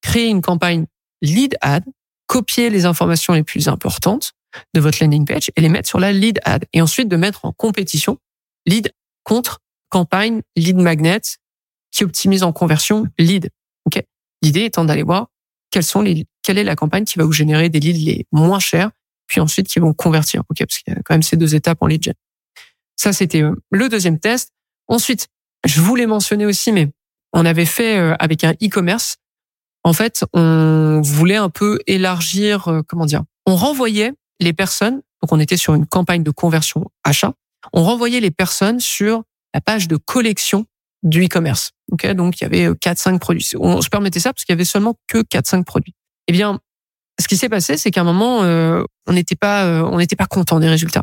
créer 0.00 0.28
une 0.28 0.42
campagne 0.42 0.86
lead 1.22 1.56
ad, 1.60 1.82
copier 2.28 2.70
les 2.70 2.84
informations 2.84 3.32
les 3.32 3.42
plus 3.42 3.66
importantes 3.66 4.34
de 4.74 4.80
votre 4.80 5.02
landing 5.02 5.26
page 5.26 5.50
et 5.56 5.60
les 5.60 5.68
mettre 5.68 5.88
sur 5.88 5.98
la 5.98 6.12
lead 6.12 6.38
ad. 6.44 6.64
Et 6.72 6.80
ensuite 6.80 7.08
de 7.08 7.16
mettre 7.16 7.44
en 7.44 7.50
compétition 7.50 8.16
lead 8.64 8.92
contre 9.24 9.58
campagne 9.88 10.42
lead 10.54 10.76
magnet 10.76 11.20
qui 11.90 12.04
optimise 12.04 12.44
en 12.44 12.52
conversion 12.52 13.08
lead. 13.18 13.50
Ok? 13.86 14.00
L'idée 14.40 14.66
étant 14.66 14.84
d'aller 14.84 15.02
voir 15.02 15.31
quelles 15.72 15.82
sont 15.82 16.02
les, 16.02 16.26
quelle 16.42 16.58
est 16.58 16.64
la 16.64 16.76
campagne 16.76 17.04
qui 17.04 17.18
va 17.18 17.24
vous 17.24 17.32
générer 17.32 17.68
des 17.68 17.80
leads 17.80 17.98
les 18.04 18.26
moins 18.30 18.60
chers, 18.60 18.90
puis 19.26 19.40
ensuite 19.40 19.66
qui 19.66 19.80
vont 19.80 19.94
convertir. 19.94 20.42
Ok. 20.48 20.58
Parce 20.58 20.78
qu'il 20.78 20.94
y 20.94 20.96
a 20.96 21.00
quand 21.02 21.14
même 21.14 21.22
ces 21.22 21.36
deux 21.36 21.56
étapes 21.56 21.78
en 21.80 21.86
lead 21.86 22.04
gen. 22.04 22.14
Ça, 22.96 23.12
c'était 23.12 23.42
euh, 23.42 23.54
le 23.70 23.88
deuxième 23.88 24.20
test. 24.20 24.52
Ensuite, 24.86 25.28
je 25.66 25.80
voulais 25.80 26.06
mentionner 26.06 26.46
aussi, 26.46 26.70
mais 26.70 26.92
on 27.32 27.44
avait 27.46 27.66
fait 27.66 27.98
euh, 27.98 28.14
avec 28.20 28.44
un 28.44 28.52
e-commerce. 28.62 29.16
En 29.82 29.92
fait, 29.92 30.24
on 30.32 31.00
voulait 31.02 31.36
un 31.36 31.48
peu 31.50 31.78
élargir, 31.86 32.68
euh, 32.68 32.82
comment 32.86 33.06
dire, 33.06 33.24
on 33.46 33.56
renvoyait 33.56 34.12
les 34.38 34.52
personnes, 34.52 35.02
donc 35.22 35.32
on 35.32 35.40
était 35.40 35.56
sur 35.56 35.74
une 35.74 35.86
campagne 35.86 36.22
de 36.22 36.30
conversion 36.30 36.84
achat, 37.02 37.32
on 37.72 37.82
renvoyait 37.82 38.20
les 38.20 38.30
personnes 38.30 38.78
sur 38.78 39.24
la 39.54 39.60
page 39.60 39.88
de 39.88 39.96
collection 39.96 40.66
du 41.02 41.24
e-commerce. 41.24 41.72
Ok, 41.90 42.06
donc 42.12 42.40
il 42.40 42.44
y 42.44 42.46
avait 42.46 42.68
4-5 42.68 43.14
euh, 43.14 43.18
produits. 43.18 43.50
On 43.58 43.80
se 43.80 43.88
permettait 43.88 44.20
ça 44.20 44.32
parce 44.32 44.44
qu'il 44.44 44.52
y 44.52 44.56
avait 44.56 44.64
seulement 44.64 44.96
que 45.08 45.18
4-5 45.18 45.64
produits. 45.64 45.94
Eh 46.28 46.32
bien, 46.32 46.60
ce 47.20 47.28
qui 47.28 47.36
s'est 47.36 47.48
passé, 47.48 47.76
c'est 47.76 47.90
qu'à 47.90 48.02
un 48.02 48.04
moment, 48.04 48.44
euh, 48.44 48.82
on 49.06 49.12
n'était 49.12 49.36
pas, 49.36 49.64
euh, 49.64 49.82
on 49.82 49.98
n'était 49.98 50.16
pas 50.16 50.26
content 50.26 50.60
des 50.60 50.68
résultats. 50.68 51.02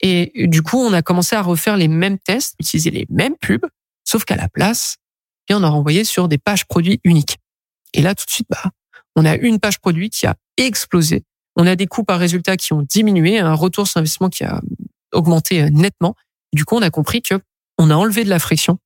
Et 0.00 0.46
du 0.48 0.62
coup, 0.62 0.78
on 0.78 0.92
a 0.92 1.02
commencé 1.02 1.36
à 1.36 1.42
refaire 1.42 1.76
les 1.76 1.88
mêmes 1.88 2.18
tests, 2.18 2.54
utiliser 2.60 2.90
les 2.90 3.06
mêmes 3.08 3.36
pubs, 3.40 3.66
sauf 4.04 4.24
qu'à 4.24 4.36
la 4.36 4.48
place, 4.48 4.96
eh 5.48 5.54
on 5.54 5.62
a 5.62 5.68
renvoyé 5.68 6.04
sur 6.04 6.28
des 6.28 6.38
pages 6.38 6.66
produits 6.66 7.00
uniques. 7.04 7.38
Et 7.92 8.02
là, 8.02 8.14
tout 8.14 8.24
de 8.26 8.30
suite, 8.30 8.48
bah, 8.50 8.70
on 9.16 9.24
a 9.24 9.36
une 9.36 9.60
page 9.60 9.78
produit 9.78 10.10
qui 10.10 10.26
a 10.26 10.34
explosé. 10.56 11.24
On 11.56 11.66
a 11.66 11.76
des 11.76 11.86
coûts 11.86 12.04
par 12.04 12.18
résultat 12.18 12.56
qui 12.56 12.72
ont 12.72 12.82
diminué, 12.82 13.38
un 13.38 13.54
retour 13.54 13.86
sur 13.86 13.98
investissement 13.98 14.28
qui 14.28 14.44
a 14.44 14.60
augmenté 15.12 15.70
nettement. 15.70 16.16
Du 16.52 16.64
coup, 16.64 16.76
on 16.76 16.82
a 16.82 16.90
compris 16.90 17.22
que 17.22 17.40
on 17.78 17.90
a 17.90 17.94
enlevé 17.94 18.24
de 18.24 18.28
la 18.28 18.38
friction 18.38 18.78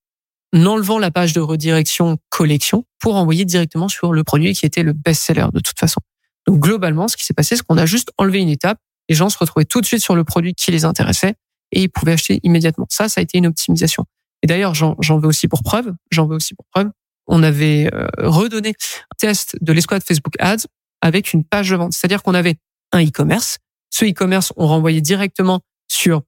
en 0.55 0.67
enlevant 0.67 0.99
la 0.99 1.11
page 1.11 1.33
de 1.33 1.41
redirection 1.41 2.19
collection 2.31 2.85
pour 3.01 3.17
envoyer 3.17 3.45
directement 3.45 3.89
sur 3.89 4.13
le 4.13 4.25
produit 4.25 4.55
qui 4.55 4.67
était 4.67 4.83
le 4.83 4.93
best-seller 4.93 5.47
de 5.53 5.61
toute 5.61 5.79
façon. 5.79 6.01
Donc 6.47 6.61
globalement, 6.61 7.09
ce 7.09 7.17
qui 7.17 7.25
s'est 7.25 7.35
passé, 7.35 7.57
c'est 7.57 7.63
qu'on 7.63 7.77
a 7.77 7.87
juste 7.87 8.11
enlevé 8.17 8.41
une 8.41 8.49
étape. 8.49 8.79
Les 9.09 9.15
gens 9.15 9.29
se 9.29 9.39
retrouvaient 9.39 9.67
tout 9.67 9.81
de 9.81 9.87
suite 9.87 10.03
sur 10.03 10.17
le 10.17 10.25
produit 10.25 10.55
qui 10.55 10.71
les 10.71 10.85
intéressait 10.85 11.35
et 11.73 11.83
ils 11.83 11.89
pouvaient 11.91 12.13
acheter 12.13 12.41
immédiatement. 12.43 12.87
Ça, 12.89 13.09
ça 13.09 13.21
a 13.21 13.23
été 13.23 13.39
une 13.39 13.47
optimisation. 13.47 14.05
Et 14.43 14.47
d'ailleurs, 14.47 14.75
j'en 14.75 14.95
veux 15.19 15.27
aussi 15.29 15.49
pour 15.49 15.63
preuve. 15.63 15.93
J'en 16.11 16.27
veux 16.27 16.37
aussi 16.37 16.55
pour 16.55 16.65
preuve. 16.73 16.91
On 17.27 17.43
avait 17.43 17.91
euh, 17.93 18.07
redonné 18.19 18.71
un 18.71 19.17
test 19.19 19.57
de 19.61 19.73
l'escouade 19.73 20.03
Facebook 20.03 20.35
Ads 20.39 20.67
avec 21.03 21.33
une 21.33 21.45
page 21.45 21.71
de 21.71 21.77
vente. 21.77 21.93
C'est-à-dire 21.93 22.23
qu'on 22.23 22.35
avait 22.35 22.57
un 22.93 23.05
e-commerce. 23.05 23.59
Ce 23.91 24.05
e-commerce, 24.05 24.53
on 24.57 24.67
renvoyait 24.67 25.01
directement 25.01 25.61
sur 25.89 26.23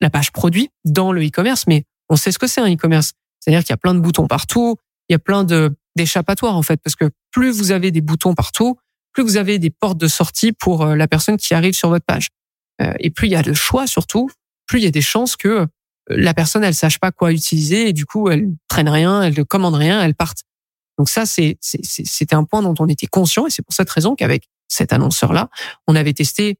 la 0.00 0.10
page 0.10 0.32
produit 0.32 0.68
dans 0.84 1.12
le 1.12 1.26
e-commerce, 1.26 1.64
mais 1.66 1.84
on 2.08 2.16
sait 2.16 2.32
ce 2.32 2.38
que 2.38 2.46
c'est 2.46 2.60
un 2.60 2.72
e-commerce. 2.72 3.12
C'est-à-dire 3.44 3.62
qu'il 3.62 3.70
y 3.70 3.74
a 3.74 3.78
plein 3.78 3.94
de 3.94 4.00
boutons 4.00 4.26
partout, 4.26 4.76
il 5.08 5.12
y 5.12 5.16
a 5.16 5.18
plein 5.18 5.44
de 5.44 5.76
d'échappatoires 5.96 6.56
en 6.56 6.62
fait, 6.62 6.80
parce 6.82 6.96
que 6.96 7.10
plus 7.30 7.50
vous 7.50 7.70
avez 7.70 7.90
des 7.90 8.00
boutons 8.00 8.34
partout, 8.34 8.78
plus 9.12 9.22
vous 9.22 9.36
avez 9.36 9.58
des 9.58 9.70
portes 9.70 9.98
de 9.98 10.08
sortie 10.08 10.52
pour 10.52 10.82
euh, 10.82 10.96
la 10.96 11.06
personne 11.06 11.36
qui 11.36 11.54
arrive 11.54 11.74
sur 11.74 11.88
votre 11.88 12.04
page. 12.04 12.30
Euh, 12.82 12.92
et 12.98 13.10
plus 13.10 13.28
il 13.28 13.30
y 13.30 13.36
a 13.36 13.42
de 13.42 13.52
choix 13.52 13.86
surtout, 13.86 14.28
plus 14.66 14.80
il 14.80 14.84
y 14.84 14.88
a 14.88 14.90
des 14.90 15.02
chances 15.02 15.36
que 15.36 15.48
euh, 15.48 15.66
la 16.08 16.34
personne 16.34 16.64
elle 16.64 16.74
sache 16.74 16.98
pas 16.98 17.12
quoi 17.12 17.32
utiliser 17.32 17.88
et 17.88 17.92
du 17.92 18.06
coup 18.06 18.28
elle 18.28 18.48
traîne 18.66 18.88
rien, 18.88 19.22
elle 19.22 19.38
ne 19.38 19.42
commande 19.44 19.74
rien, 19.74 20.02
elle 20.02 20.14
parte. 20.14 20.42
Donc 20.98 21.08
ça 21.08 21.26
c'est 21.26 21.58
c'était 21.60 22.34
un 22.34 22.44
point 22.44 22.62
dont 22.62 22.74
on 22.80 22.88
était 22.88 23.06
conscient 23.06 23.46
et 23.46 23.50
c'est 23.50 23.62
pour 23.62 23.74
cette 23.74 23.90
raison 23.90 24.16
qu'avec 24.16 24.48
cet 24.68 24.92
annonceur 24.92 25.32
là, 25.32 25.48
on 25.86 25.94
avait 25.94 26.14
testé 26.14 26.58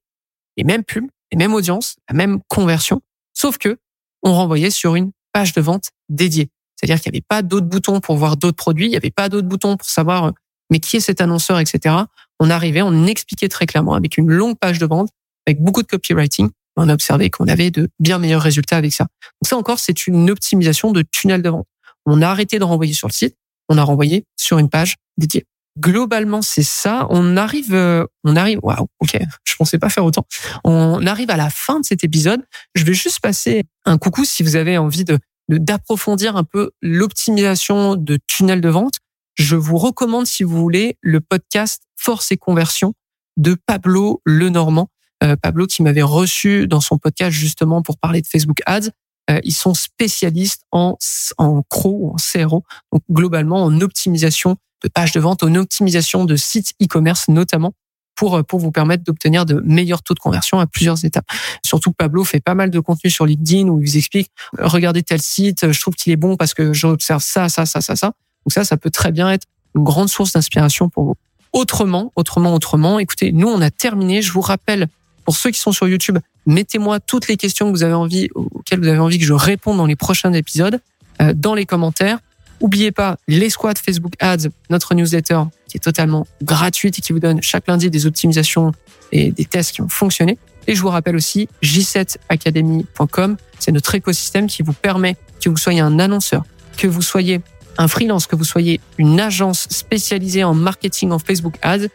les 0.57 0.65
mêmes 0.65 0.85
pubs, 0.85 1.09
les 1.33 1.39
mêmes 1.39 1.55
audiences, 1.55 1.97
la 2.09 2.15
même 2.15 2.41
conversion, 2.49 3.03
sauf 3.33 3.59
que 3.59 3.79
on 4.23 4.33
renvoyait 4.33 4.71
sur 4.71 4.95
une 4.95 5.11
page 5.33 5.53
de 5.55 5.61
vente 5.61 5.91
dédiée. 6.09 6.51
C'est-à-dire 6.85 7.03
qu'il 7.03 7.13
n'y 7.13 7.17
avait 7.17 7.27
pas 7.27 7.43
d'autres 7.43 7.67
boutons 7.67 8.01
pour 8.01 8.17
voir 8.17 8.37
d'autres 8.37 8.57
produits, 8.57 8.87
il 8.87 8.91
n'y 8.91 8.97
avait 8.97 9.11
pas 9.11 9.29
d'autres 9.29 9.49
boutons 9.49 9.77
pour 9.77 9.89
savoir 9.89 10.25
euh, 10.27 10.31
mais 10.71 10.81
qui 10.81 10.97
est 10.97 11.01
cet 11.01 11.21
annonceur, 11.21 11.59
etc. 11.59 11.95
On 12.41 12.51
arrivait, 12.51 12.83
on 12.83 13.07
expliquait 13.07 13.49
très 13.49 13.67
clairement 13.67 13.95
avec 13.95 14.19
une 14.19 14.31
longue 14.31 14.59
page 14.59 14.79
de 14.79 14.87
vente, 14.87 15.09
avec 15.47 15.63
beaucoup 15.63 15.83
de 15.83 15.87
copywriting. 15.87 16.51
On 16.77 16.89
a 16.89 16.95
observé 16.95 17.31
qu'on 17.31 17.47
avait 17.47 17.71
de 17.71 17.89
bien 18.01 18.19
meilleurs 18.19 18.43
résultats 18.43 18.77
avec 18.77 18.93
ça. 18.93 19.05
Donc 19.05 19.49
ça 19.49 19.57
encore, 19.57 19.79
c'est 19.79 20.07
une 20.07 20.31
optimisation 20.31 20.91
de 20.91 21.03
tunnel 21.03 21.43
de 21.43 21.49
vente. 21.49 21.67
On 22.07 22.21
a 22.23 22.29
arrêté 22.29 22.59
de 22.59 22.65
renvoyer 22.65 22.93
sur 22.93 23.09
le 23.09 23.13
site, 23.13 23.37
on 23.69 23.79
a 23.79 23.83
renvoyé 23.83 24.25
sur 24.37 24.59
une 24.59 24.69
page 24.69 24.97
dédiée. 25.17 25.47
Globalement, 25.79 26.41
c'est 26.41 26.63
ça. 26.63 27.07
On 27.11 27.37
arrive, 27.37 27.75
euh, 27.75 28.05
on 28.23 28.37
arrive. 28.37 28.61
Waouh, 28.63 28.87
ok. 29.01 29.19
Je 29.45 29.57
pensais 29.57 29.79
pas 29.79 29.89
faire 29.89 30.05
autant. 30.05 30.25
On 30.65 31.05
arrive 31.07 31.31
à 31.31 31.37
la 31.37 31.51
fin 31.51 31.81
de 31.81 31.85
cet 31.85 32.05
épisode. 32.05 32.45
Je 32.75 32.85
vais 32.85 32.95
juste 32.95 33.21
passer 33.21 33.65
un 33.85 33.99
coucou 33.99 34.25
si 34.25 34.43
vous 34.43 34.57
avez 34.57 34.79
envie 34.79 35.05
de 35.05 35.19
d'approfondir 35.49 36.37
un 36.37 36.45
peu 36.45 36.71
l'optimisation 36.81 37.97
de 37.97 38.19
tunnels 38.27 38.61
de 38.61 38.69
vente. 38.69 38.95
Je 39.35 39.57
vous 39.57 39.79
recommande, 39.79 40.27
si 40.27 40.43
vous 40.45 40.57
voulez, 40.57 40.97
le 41.01 41.21
podcast 41.21 41.83
Force 41.97 42.31
et 42.33 42.37
Conversion 42.37 42.95
de 43.37 43.57
Pablo 43.67 44.21
Lenormand. 44.25 44.89
Euh, 45.23 45.37
Pablo 45.37 45.67
qui 45.67 45.83
m'avait 45.83 46.03
reçu 46.03 46.67
dans 46.67 46.81
son 46.81 46.99
podcast 46.99 47.33
justement 47.33 47.83
pour 47.83 47.99
parler 47.99 48.21
de 48.21 48.27
Facebook 48.27 48.59
Ads. 48.67 48.91
Euh, 49.31 49.41
ils 49.43 49.55
sont 49.55 49.75
spécialistes 49.75 50.65
en, 50.71 50.99
en 51.39 51.63
CRO 51.63 52.13
en 52.13 52.17
CRO, 52.17 52.63
donc 52.93 53.03
globalement 53.11 53.65
en 53.65 53.81
optimisation 53.81 54.57
de 54.83 54.89
pages 54.89 55.13
de 55.13 55.21
vente, 55.21 55.43
en 55.43 55.55
optimisation 55.55 56.27
de 56.27 56.37
sites 56.37 56.75
e-commerce 56.83 57.29
notamment 57.29 57.73
pour, 58.15 58.37
euh, 58.37 58.43
pour 58.43 58.61
vous 58.61 58.71
permettre 58.71 59.05
d'obtenir 59.05 59.45
de 59.47 59.61
meilleurs 59.65 60.03
taux 60.03 60.15
de 60.15 60.19
conversion 60.19 60.59
à 60.59 60.67
plusieurs 60.67 61.05
étapes. 61.05 61.27
Surtout 61.65 61.93
Pablo 61.93 62.25
fait 62.25 62.41
pas 62.41 62.55
mal 62.55 62.71
de 62.71 62.81
contenu 62.81 63.11
sur 63.11 63.27
LinkedIn 63.27 63.69
où 63.69 63.81
il 63.81 63.87
vous 63.87 63.97
explique 63.97 64.31
euh, 64.59 64.67
regardez 64.67 65.03
tel 65.03 65.21
site, 65.21 65.71
je 65.73 65.81
trouve 65.81 65.95
qu'il 65.95 66.13
est 66.13 66.17
bon 66.17 66.37
parce 66.37 66.55
que 66.55 66.73
j'observe 66.73 67.23
ça, 67.23 67.49
ça, 67.49 67.67
ça, 67.67 67.81
ça, 67.81 67.97
ça. 67.97 68.07
Donc 68.07 68.53
ça, 68.53 68.65
ça 68.65 68.77
peut 68.77 68.91
très 68.91 69.13
bien 69.13 69.31
être 69.31 69.47
une 69.75 69.85
grande 69.85 70.09
source 70.09 70.33
d'inspiration 70.33 70.89
pour 70.89 71.05
vous. 71.05 71.15
Autrement, 71.53 72.13
autrement, 72.17 72.55
autrement, 72.55 72.99
écoutez, 72.99 73.33
nous 73.33 73.49
on 73.49 73.61
a 73.61 73.71
terminé. 73.71 74.23
Je 74.23 74.33
vous 74.33 74.41
rappelle 74.41 74.89
pour 75.25 75.37
ceux 75.37 75.51
qui 75.51 75.59
sont 75.59 75.73
sur 75.73 75.89
YouTube, 75.89 76.19
mettez-moi 76.47 77.01
toutes 77.01 77.29
les 77.29 77.37
questions 77.37 77.67
que 77.67 77.77
vous 77.77 77.83
avez 77.83 77.95
envie, 77.95 78.29
auxquelles 78.35 78.81
vous 78.81 78.89
avez 78.89 78.99
envie 78.99 79.19
que 79.19 79.25
je 79.25 79.33
réponde 79.33 79.79
dans 79.79 79.87
les 79.87 79.97
prochains 79.97 80.33
épisodes, 80.33 80.81
euh, 81.23 81.33
dans 81.35 81.55
les 81.55 81.65
commentaires. 81.65 82.19
Oubliez 82.61 82.93
pas 82.93 83.17
les 83.29 83.51
squads 83.51 83.75
Facebook 83.85 84.15
Ads, 84.21 84.49
notre 84.71 84.95
newsletter 84.95 85.43
qui 85.69 85.77
est 85.77 85.81
totalement 85.81 86.27
gratuite 86.43 86.99
et 86.99 87.03
qui 87.03 87.13
vous 87.13 87.19
donne 87.19 87.43
chaque 87.43 87.67
lundi 87.67 87.91
des 87.91 88.07
optimisations 88.07 88.73
et 89.13 89.33
des 89.33 89.45
tests 89.45 89.73
qui 89.73 89.83
ont 89.83 89.89
fonctionné. 89.89 90.39
Et 90.67 90.75
je 90.75 90.81
vous 90.81 90.89
rappelle 90.89 91.17
aussi 91.17 91.49
j7academy.com, 91.63 93.37
c'est 93.59 93.73
notre 93.73 93.95
écosystème 93.95 94.47
qui 94.47 94.63
vous 94.63 94.73
permet 94.73 95.17
que 95.43 95.49
vous 95.51 95.57
soyez 95.57 95.81
un 95.81 95.99
annonceur, 95.99 96.45
que 96.77 96.87
vous 96.87 97.03
soyez 97.03 97.41
un 97.77 97.89
freelance, 97.89 98.27
que 98.27 98.37
vous 98.37 98.45
soyez 98.45 98.81
une 98.99 99.21
agence 99.21 99.67
spécialisée 99.71 100.45
en 100.45 100.55
marketing 100.55 101.11
en 101.11 101.19
Facebook 101.19 101.57
Ads, 101.63 101.89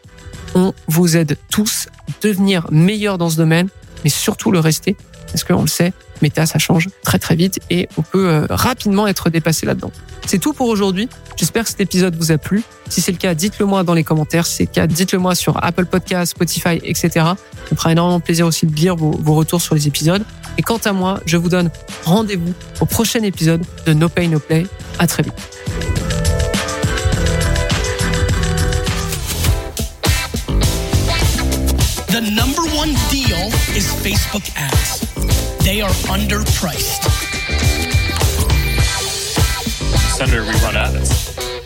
on 0.54 0.74
vous 0.88 1.16
aide 1.16 1.36
tous 1.50 1.88
à 2.08 2.12
devenir 2.22 2.66
meilleur 2.70 3.18
dans 3.18 3.30
ce 3.30 3.36
domaine, 3.36 3.68
mais 4.04 4.10
surtout 4.10 4.50
le 4.50 4.58
rester, 4.58 4.96
parce 5.32 5.44
qu'on 5.44 5.62
le 5.62 5.68
sait, 5.68 5.92
méta, 6.22 6.46
ça 6.46 6.58
change 6.58 6.88
très 7.02 7.18
très 7.18 7.36
vite 7.36 7.60
et 7.70 7.88
on 7.96 8.02
peut 8.02 8.28
euh, 8.28 8.46
rapidement 8.50 9.06
être 9.06 9.30
dépassé 9.30 9.66
là-dedans. 9.66 9.92
C'est 10.26 10.38
tout 10.38 10.52
pour 10.52 10.68
aujourd'hui. 10.68 11.08
J'espère 11.36 11.64
que 11.64 11.70
cet 11.70 11.80
épisode 11.80 12.14
vous 12.16 12.32
a 12.32 12.38
plu. 12.38 12.62
Si 12.88 13.00
c'est 13.00 13.12
le 13.12 13.18
cas, 13.18 13.34
dites-le 13.34 13.66
moi 13.66 13.82
dans 13.82 13.94
les 13.94 14.04
commentaires. 14.04 14.46
Si 14.46 14.56
c'est 14.56 14.64
le 14.64 14.70
cas, 14.70 14.86
dites-le 14.86 15.18
moi 15.18 15.34
sur 15.34 15.62
Apple 15.62 15.86
Podcasts, 15.86 16.32
Spotify, 16.32 16.80
etc. 16.82 17.10
Ça 17.14 17.36
me 17.72 17.76
fera 17.76 17.92
énormément 17.92 18.20
plaisir 18.20 18.46
aussi 18.46 18.66
de 18.66 18.74
lire 18.74 18.96
vos, 18.96 19.34
retours 19.34 19.62
sur 19.62 19.74
les 19.74 19.86
épisodes. 19.86 20.22
Et 20.58 20.62
quant 20.62 20.80
à 20.84 20.92
moi, 20.92 21.20
je 21.26 21.36
vous 21.36 21.48
donne 21.48 21.70
rendez-vous 22.04 22.52
au 22.80 22.86
prochain 22.86 23.22
épisode 23.22 23.62
de 23.86 23.92
No 23.92 24.08
Pay 24.08 24.28
No 24.28 24.38
Play. 24.38 24.66
À 24.98 25.06
très 25.06 25.22
vite. 25.22 25.34
They 35.62 35.82
are 35.82 35.90
underpriced. 36.08 37.04
Senator, 40.16 40.42
we 40.42 40.52
run 40.62 40.76
ads. 40.76 41.59